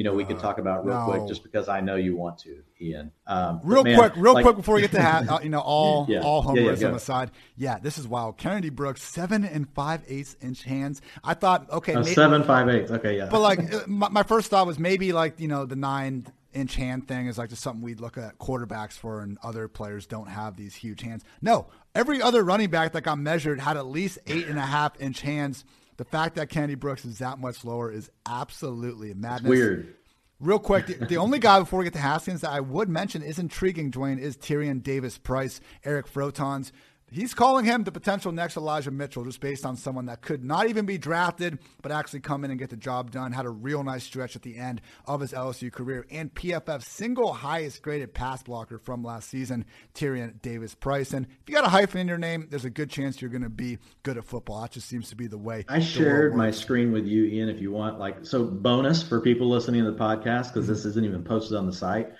[0.00, 1.04] you know, we could uh, talk about real no.
[1.04, 3.12] quick, just because I know you want to, Ian.
[3.26, 5.60] Um, real man, quick, real like, quick before we get to ha- uh, you know
[5.60, 8.38] all yeah, all homerism yeah, yeah, aside, yeah, this is wild.
[8.38, 11.02] Kennedy Brooks, seven and five eighths inch hands.
[11.22, 13.28] I thought, okay, uh, maybe, seven five eighths, okay, yeah.
[13.30, 16.76] But like, uh, my, my first thought was maybe like you know the nine inch
[16.76, 20.28] hand thing is like just something we'd look at quarterbacks for, and other players don't
[20.28, 21.24] have these huge hands.
[21.42, 24.98] No, every other running back that got measured had at least eight and a half
[24.98, 25.66] inch hands.
[26.00, 29.40] The fact that Kennedy Brooks is that much lower is absolutely madness.
[29.40, 29.94] It's weird.
[30.40, 33.20] Real quick, the, the, only guy before we get to Haskins that I would mention
[33.20, 36.72] is intriguing, Dwayne, is Tyrion Davis Price, Eric Froton's.
[37.12, 40.68] He's calling him the potential next Elijah Mitchell just based on someone that could not
[40.68, 43.32] even be drafted, but actually come in and get the job done.
[43.32, 46.06] Had a real nice stretch at the end of his LSU career.
[46.10, 51.12] And PFF's single highest graded pass blocker from last season, Tyrion Davis Price.
[51.12, 53.42] And if you got a hyphen in your name, there's a good chance you're going
[53.42, 54.62] to be good at football.
[54.62, 55.64] That just seems to be the way.
[55.68, 57.98] I shared my screen with you, Ian, if you want.
[57.98, 61.66] Like, so bonus for people listening to the podcast, because this isn't even posted on
[61.66, 62.12] the site,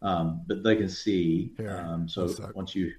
[0.00, 1.52] um, but they can see.
[1.68, 2.92] Um, so once you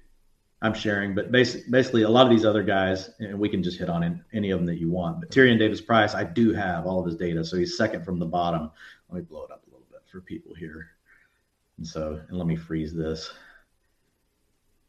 [0.62, 3.88] I'm sharing, but basically, a lot of these other guys, and we can just hit
[3.88, 5.18] on any of them that you want.
[5.18, 8.20] But Tyrion Davis Price, I do have all of his data, so he's second from
[8.20, 8.70] the bottom.
[9.10, 10.90] Let me blow it up a little bit for people here.
[11.78, 13.32] And so, and let me freeze this.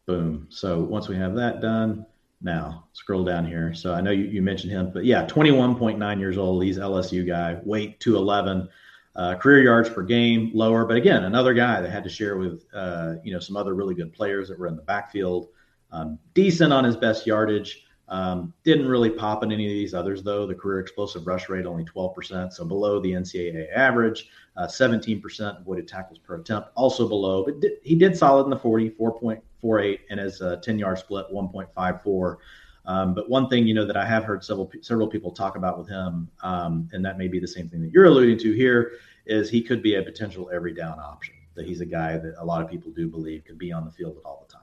[0.05, 0.45] Boom.
[0.51, 2.05] So once we have that done,
[2.39, 3.73] now scroll down here.
[3.73, 6.63] So I know you, you mentioned him, but yeah, 21.9 years old.
[6.63, 8.69] He's LSU guy, weight 211.
[9.15, 12.65] Uh, career yards per game lower, but again, another guy that had to share with
[12.73, 15.49] uh, you know some other really good players that were in the backfield
[15.93, 17.85] um, decent on his best yardage.
[18.09, 20.45] Um, didn't really pop in any of these others, though.
[20.45, 24.29] The career explosive rush rate only 12%, so below the NCAA average.
[24.57, 28.57] Uh, 17% avoided tackles per attempt, also below, but did, he did solid in the
[28.57, 32.37] 40, 4.48, and his uh, 10 yard split, 1.54.
[32.85, 35.79] Um, but one thing, you know, that I have heard several several people talk about
[35.79, 38.93] with him, um, and that may be the same thing that you're alluding to here,
[39.25, 41.35] is he could be a potential every down option.
[41.55, 43.91] That he's a guy that a lot of people do believe could be on the
[43.91, 44.62] field at all the time.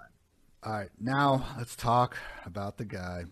[0.62, 3.24] All right, now let's talk about the guy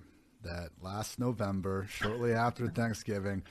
[0.43, 3.43] that last November, shortly after Thanksgiving,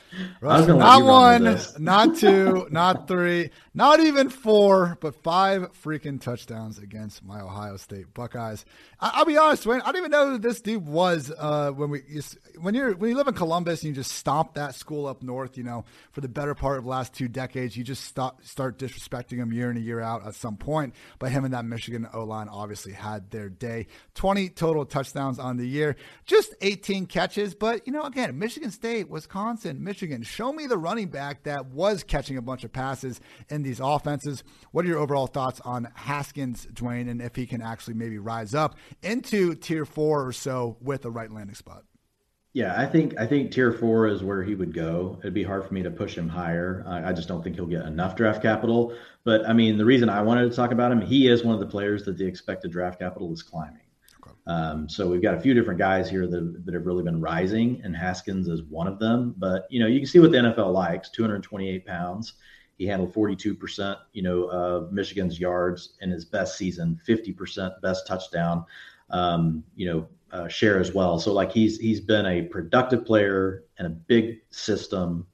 [0.41, 7.41] not one, not two, not three, not even four, but five freaking touchdowns against my
[7.41, 8.65] Ohio State Buckeyes.
[8.99, 11.89] I, will be honest, Wayne, I didn't even know who this dude was uh, when
[11.89, 12.01] we
[12.59, 15.57] when you're when you live in Columbus and you just stomp that school up north.
[15.57, 18.79] You know, for the better part of the last two decades, you just stop start
[18.79, 20.95] disrespecting him year in and year out at some point.
[21.19, 23.87] But him and that Michigan O line obviously had their day.
[24.15, 27.55] Twenty total touchdowns on the year, just 18 catches.
[27.55, 30.21] But you know, again, Michigan State, Wisconsin, Michigan.
[30.21, 33.19] Show me the running back that was catching a bunch of passes
[33.49, 34.43] in these offenses.
[34.71, 38.53] What are your overall thoughts on Haskins, Dwayne, and if he can actually maybe rise
[38.53, 38.75] up?
[39.07, 41.83] into tier four or so with a right landing spot.
[42.53, 45.17] Yeah, I think I think tier four is where he would go.
[45.21, 46.83] It'd be hard for me to push him higher.
[46.87, 48.95] I, I, just don't think he'll get enough draft capital.
[49.23, 51.59] But I mean, the reason I wanted to talk about him, he is one of
[51.59, 53.86] the players that the expected draft capital is climbing.
[54.47, 57.81] Um, so we've got a few different guys here that, that have really been rising,
[57.83, 59.35] and Haskins is one of them.
[59.37, 62.33] But you know, you can see what the NFL likes: 228 pounds.
[62.77, 68.65] He handled 42%, you know, of Michigan's yards in his best season, 50% best touchdown,
[69.09, 71.19] um, you know, uh, share as well.
[71.19, 75.25] So like he's he's been a productive player and a big system,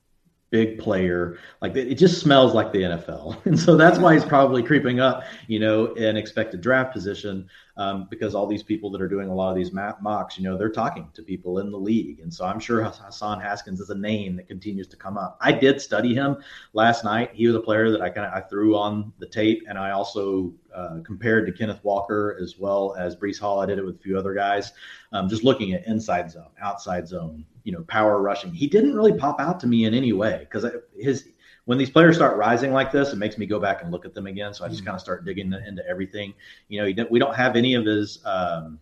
[0.52, 1.38] big player.
[1.62, 5.24] Like it just smells like the NFL, and so that's why he's probably creeping up,
[5.48, 7.50] you know, in expected draft position.
[7.76, 10.56] Um, because all these people that are doing a lot of these mocks, you know,
[10.56, 12.20] they're talking to people in the league.
[12.20, 15.40] And so I'm sure Hassan Haskins is a name that continues to come up.
[15.42, 16.38] I did study him
[16.74, 17.32] last night.
[17.34, 19.90] He was a player that I kind of I threw on the tape, and I
[19.90, 23.60] also uh, compared to Kenneth Walker as well as Breece Hall.
[23.60, 24.74] I did it with a few other guys,
[25.12, 28.54] um, just looking at inside zone, outside zone, you know, power rushing.
[28.54, 30.66] He didn't really pop out to me in any way because
[30.98, 31.30] his
[31.66, 34.14] when these players start rising like this, it makes me go back and look at
[34.14, 34.54] them again.
[34.54, 34.88] So I just mm-hmm.
[34.88, 36.34] kind of start digging into everything.
[36.68, 38.20] You know, we don't have any of his.
[38.26, 38.80] Um,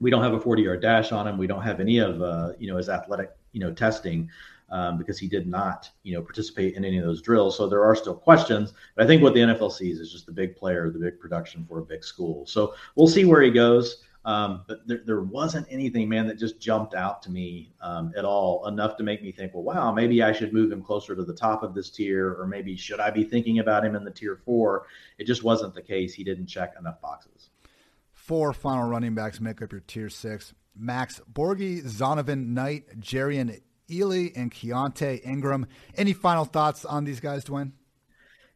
[0.00, 1.36] we don't have a 40 yard dash on him.
[1.38, 4.30] We don't have any of uh, you know his athletic you know testing.
[4.72, 7.56] Um, because he did not, you know, participate in any of those drills.
[7.56, 8.72] So there are still questions.
[8.94, 11.66] But I think what the NFL sees is just the big player, the big production
[11.68, 12.46] for a big school.
[12.46, 14.04] So we'll see where he goes.
[14.24, 18.24] Um, but there, there, wasn't anything, man, that just jumped out to me um, at
[18.26, 21.24] all enough to make me think, well, wow, maybe I should move him closer to
[21.24, 24.10] the top of this tier, or maybe should I be thinking about him in the
[24.10, 24.86] tier four?
[25.18, 26.12] It just wasn't the case.
[26.12, 27.48] He didn't check enough boxes.
[28.12, 30.52] Four final running backs make up your tier six.
[30.76, 35.66] Max Borghi, Zonovan Knight, Jerrion Ealy, and Keaontay Ingram.
[35.96, 37.72] Any final thoughts on these guys, Dwayne?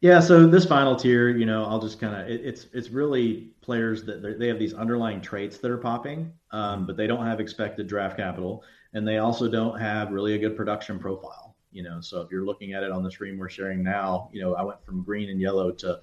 [0.05, 3.49] Yeah, so this final tier, you know, I'll just kind of it, it's it's really
[3.61, 7.39] players that they have these underlying traits that are popping, um, but they don't have
[7.39, 11.55] expected draft capital, and they also don't have really a good production profile.
[11.71, 14.43] You know, so if you're looking at it on the screen we're sharing now, you
[14.43, 15.99] know, I went from green and yellow to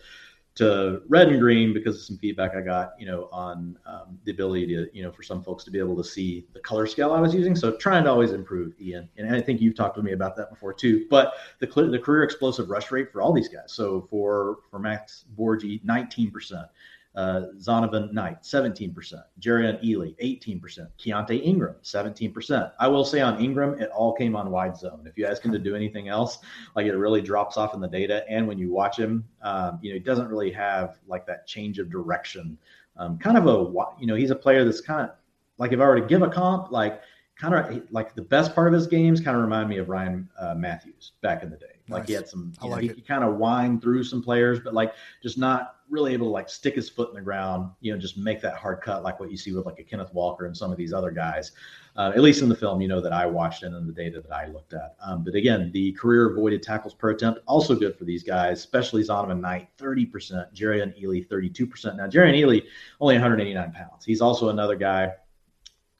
[0.55, 4.32] to red and green because of some feedback I got, you know, on um, the
[4.32, 7.12] ability to, you know, for some folks to be able to see the color scale
[7.12, 7.57] I was using.
[7.57, 9.09] So trying to always improve, Ian.
[9.16, 11.07] And I think you've talked with me about that before too.
[11.09, 13.72] But the the career explosive rush rate for all these guys.
[13.72, 16.68] So for for Max Borghi, 19%.
[17.14, 18.94] Uh, Zonovan Knight, 17%.
[19.38, 20.88] Jerrion Ealy, 18%.
[20.98, 22.72] Keaontay Ingram, 17%.
[22.78, 25.02] I will say on Ingram, it all came on wide zone.
[25.04, 26.38] If you ask him to do anything else,
[26.74, 28.24] like it really drops off in the data.
[28.30, 31.78] And when you watch him, um, you know, he doesn't really have like that change
[31.78, 32.56] of direction.
[32.96, 35.14] Um, kind of a, you know, he's a player that's kind of
[35.58, 37.02] like if I were to give a comp, like
[37.36, 40.28] kind of like the best part of his games kind of remind me of Ryan
[40.38, 41.72] uh, Mathews back in the day.
[41.89, 44.72] Like he had some, you know, like he kind of wind through some players, but
[44.72, 47.99] like just not really able to like stick his foot in the ground, you know,
[47.99, 50.57] just make that hard cut like what you see with like a Kenneth Walker and
[50.57, 51.53] some of these other guys.
[51.95, 54.22] Uh, at least in the film, you know, that I watched and in the data
[54.22, 54.97] that I looked at.
[55.05, 59.03] Um, but again, the career avoided tackles per attempt also good for these guys, especially
[59.03, 60.11] Zonovan Knight, 30%,
[60.55, 61.97] Jerrion Ealy, 32%.
[61.97, 62.62] Now, Jerrion Ealy,
[63.01, 64.07] only 189 pounds.
[64.07, 65.12] He's also another guy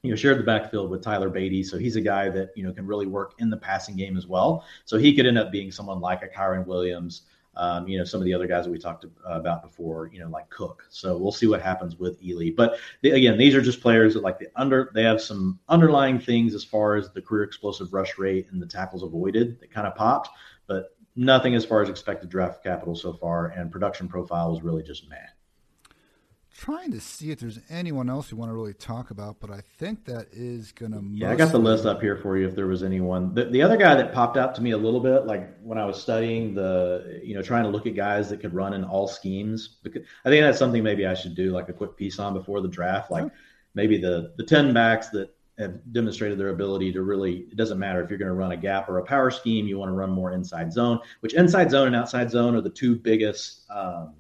[0.03, 1.65] you know, shared the backfield with Tyler Badie.
[1.65, 4.27] So he's a guy that, you know, can really work in the passing game as
[4.27, 4.65] well.
[4.85, 7.23] So he could end up being someone like a Kyren Williams,
[7.55, 10.29] um, you know, some of the other guys that we talked about before, you know,
[10.29, 10.85] like Cook.
[10.91, 12.55] So we'll see what happens with Ealy.
[12.55, 16.19] But the, again, these are just players that like the under, they have some underlying
[16.19, 19.87] things as far as the career explosive rush rate and the tackles avoided that kind
[19.87, 20.31] of popped,
[20.67, 23.49] but nothing as far as expected draft capital so far.
[23.49, 25.29] And production profile was really just meh
[26.63, 29.63] trying to see if there's anyone else you want to really talk about, but I
[29.79, 31.03] think that is going to.
[31.13, 32.47] Yeah, I got the list up here for you.
[32.47, 35.01] If there was anyone, the, the other guy that popped out to me a little
[35.01, 38.41] bit, like when I was studying the, you know, trying to look at guys that
[38.41, 39.79] could run in all schemes.
[39.83, 42.61] Because I think that's something maybe I should do like a quick piece on before
[42.61, 43.29] the draft, like
[43.75, 48.03] maybe the the ten backs that have demonstrated their ability to really it doesn't matter
[48.03, 50.11] if you're going to run a gap or a power scheme you want to run
[50.11, 54.15] more inside zone which inside zone and outside zone are the two biggest um,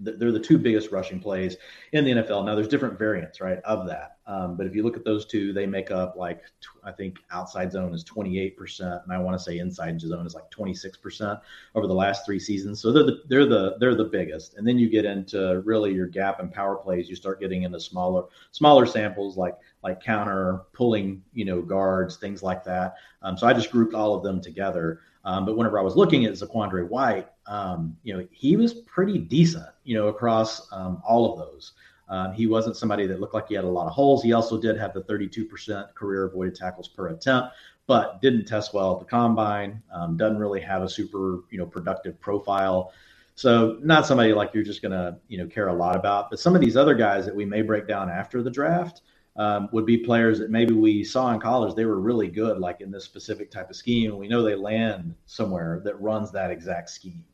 [0.00, 1.56] they're the two biggest rushing plays
[1.92, 2.44] in the NFL.
[2.44, 4.18] Now, there's different variants, right, of that.
[4.26, 6.42] Um, but if you look at those two, they make up like
[6.82, 10.50] I think outside zone is 28%, and I want to say inside zone is like
[10.50, 11.40] 26%
[11.74, 12.80] over the last three seasons.
[12.80, 14.54] So they're the they're the they're the biggest.
[14.54, 17.08] And then you get into really your gap and power plays.
[17.08, 22.42] You start getting into smaller smaller samples like like counter pulling, you know, guards, things
[22.42, 22.94] like that.
[23.22, 25.00] Um, so I just grouped all of them together.
[25.24, 29.18] Um, but whenever I was looking at Zaquandre White, um, you know, he was pretty
[29.18, 31.72] decent, you know, across um, all of those.
[32.08, 34.22] Um, he wasn't somebody that looked like he had a lot of holes.
[34.22, 37.54] He also did have the 32% career avoided tackles per attempt,
[37.86, 39.82] but didn't test well at the combine.
[39.90, 42.92] Um, doesn't really have a super, you know, productive profile.
[43.36, 46.28] So not somebody like you're just going to, you know, care a lot about.
[46.28, 49.00] But some of these other guys that we may break down after the draft–
[49.36, 52.80] um, would be players that maybe we saw in college they were really good, like
[52.80, 54.16] in this specific type of scheme.
[54.16, 57.24] We know they land somewhere that runs that exact scheme.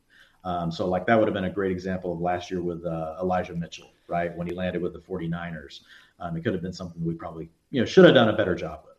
[0.44, 3.16] Um, so, like, that would have been a great example of last year with uh,
[3.20, 4.34] Elijah Mitchell, right?
[4.34, 5.80] When he landed with the 49ers.
[6.18, 8.54] Um, it could have been something we probably, you know, should have done a better
[8.54, 8.89] job with.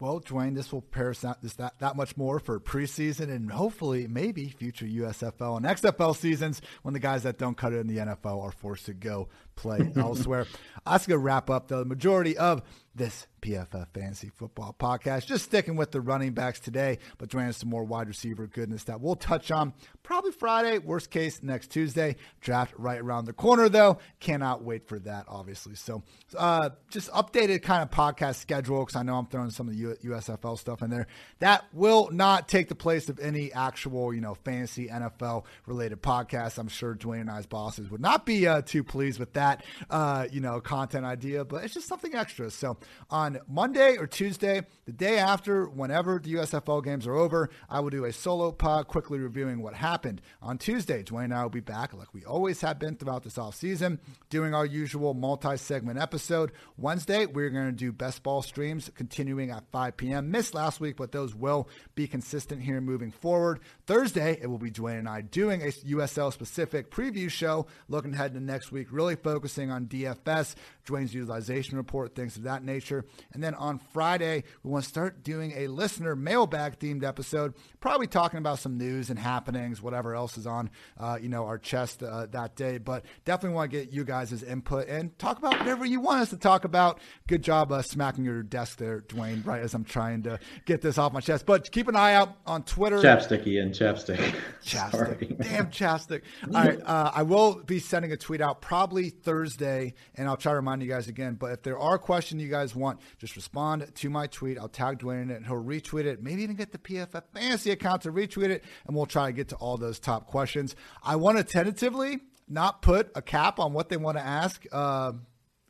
[0.00, 4.08] Well, Dwayne, this will prepare us that, that, that much more for preseason and hopefully
[4.08, 7.98] maybe future USFL and XFL seasons when the guys that don't cut it in the
[7.98, 10.46] NFL are forced to go play elsewhere.
[10.86, 12.62] That's going to wrap up the majority of
[13.00, 15.24] this PFF Fantasy Football Podcast.
[15.24, 19.00] Just sticking with the running backs today, but joining some more wide receiver goodness that
[19.00, 19.72] we'll touch on
[20.02, 22.16] probably Friday, worst case next Tuesday.
[22.40, 23.98] Draft right around the corner, though.
[24.18, 25.74] Cannot wait for that, obviously.
[25.74, 26.02] So,
[26.36, 29.96] uh, just updated kind of podcast schedule because I know I'm throwing some of the
[30.04, 31.06] USFL stuff in there.
[31.38, 36.58] That will not take the place of any actual, you know, fantasy NFL related podcast.
[36.58, 40.26] I'm sure Dwayne and I's bosses would not be uh, too pleased with that, uh,
[40.30, 42.50] you know, content idea, but it's just something extra.
[42.50, 42.76] So,
[43.10, 47.90] on Monday or Tuesday, the day after, whenever the USFL games are over, I will
[47.90, 50.20] do a solo pod quickly reviewing what happened.
[50.42, 53.36] On Tuesday, Dwayne and I will be back like we always have been throughout this
[53.36, 56.52] offseason, doing our usual multi segment episode.
[56.76, 60.30] Wednesday, we're going to do best ball streams continuing at 5 p.m.
[60.30, 63.60] Missed last week, but those will be consistent here moving forward.
[63.86, 68.34] Thursday, it will be Dwayne and I doing a USL specific preview show, looking ahead
[68.34, 70.54] to next week, really focusing on DFS,
[70.86, 72.69] Dwayne's utilization report, things of that nature.
[72.78, 78.06] And then on Friday, we want to start doing a listener mailbag themed episode, probably
[78.06, 82.02] talking about some news and happenings, whatever else is on, uh, you know, our chest
[82.02, 82.78] uh, that day.
[82.78, 86.30] But definitely want to get you guys' input and talk about whatever you want us
[86.30, 87.00] to talk about.
[87.26, 90.98] Good job uh, smacking your desk there, Dwayne, right as I'm trying to get this
[90.98, 91.46] off my chest.
[91.46, 92.98] But keep an eye out on Twitter.
[92.98, 94.34] Chapsticky and chapstick.
[94.64, 95.42] Chapstick.
[95.42, 96.22] Damn chapstick.
[96.54, 96.80] All right.
[96.84, 100.82] Uh, I will be sending a tweet out probably Thursday, and I'll try to remind
[100.82, 101.34] you guys again.
[101.34, 104.58] But if there are questions you guys want, just respond to my tweet.
[104.58, 106.22] I'll tag Dwayne in it, and he'll retweet it.
[106.22, 109.48] Maybe even get the PFF Fantasy account to retweet it, and we'll try to get
[109.48, 110.76] to all those top questions.
[111.02, 114.64] I want to tentatively not put a cap on what they want to ask.
[114.72, 115.12] Uh,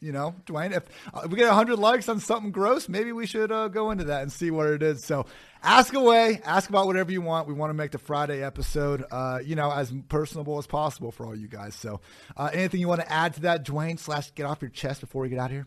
[0.01, 3.27] you know, Dwayne, if, uh, if we get 100 likes on something gross, maybe we
[3.27, 5.05] should uh, go into that and see what it is.
[5.05, 5.27] So
[5.63, 7.47] ask away, ask about whatever you want.
[7.47, 11.27] We want to make the Friday episode, uh, you know, as personable as possible for
[11.27, 11.75] all you guys.
[11.75, 12.01] So
[12.37, 15.23] uh, anything you want to add to that, Dwayne, slash get off your chest before
[15.23, 15.67] we get out of here?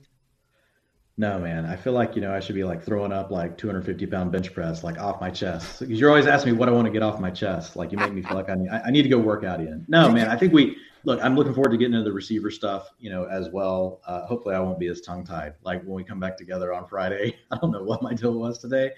[1.16, 1.66] No, man.
[1.66, 4.51] I feel like, you know, I should be like throwing up like 250 pound bench
[4.51, 5.80] press, like off my chest.
[5.80, 7.76] Because you're always asking me what I want to get off my chest.
[7.76, 9.86] Like you make me feel like I need, I need to go work out again.
[9.88, 10.28] No, man.
[10.28, 13.26] I think we, look, I'm looking forward to getting into the receiver stuff, you know,
[13.26, 14.01] as well.
[14.07, 16.88] Uh, hopefully I won't be as tongue tied like when we come back together on
[16.88, 17.38] Friday.
[17.51, 18.89] I don't know what my deal was today.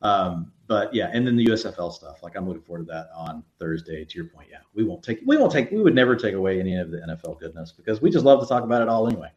[0.00, 2.22] Um, but yeah, and then the USFL stuff.
[2.22, 4.04] Like I'm looking forward to that on Thursday.
[4.04, 6.60] To your point, yeah, we won't take, we won't take, we would never take away
[6.60, 9.28] any of the NFL goodness because we just love to talk about it all anyway.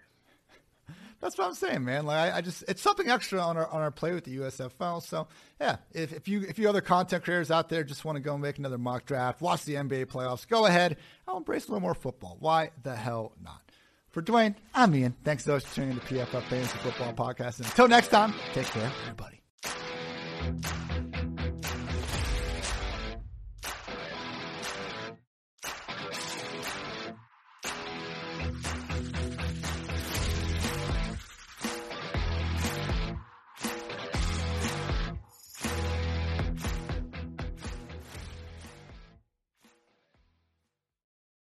[1.19, 2.05] That's what I'm saying, man.
[2.05, 5.01] Like I, I, just it's something extra on our on our play with the USFL.
[5.01, 5.27] So
[5.59, 8.37] yeah, if, if you if you other content creators out there just want to go
[8.37, 10.97] make another mock draft, watch the NBA playoffs, go ahead.
[11.27, 12.37] I'll embrace a little more football.
[12.39, 13.61] Why the hell not?
[14.09, 15.15] For Dwayne, I'm Ian.
[15.23, 17.57] Thanks to those for tuning in to PFF Fantasy Football Podcast.
[17.57, 19.41] And until next time, take care, everybody.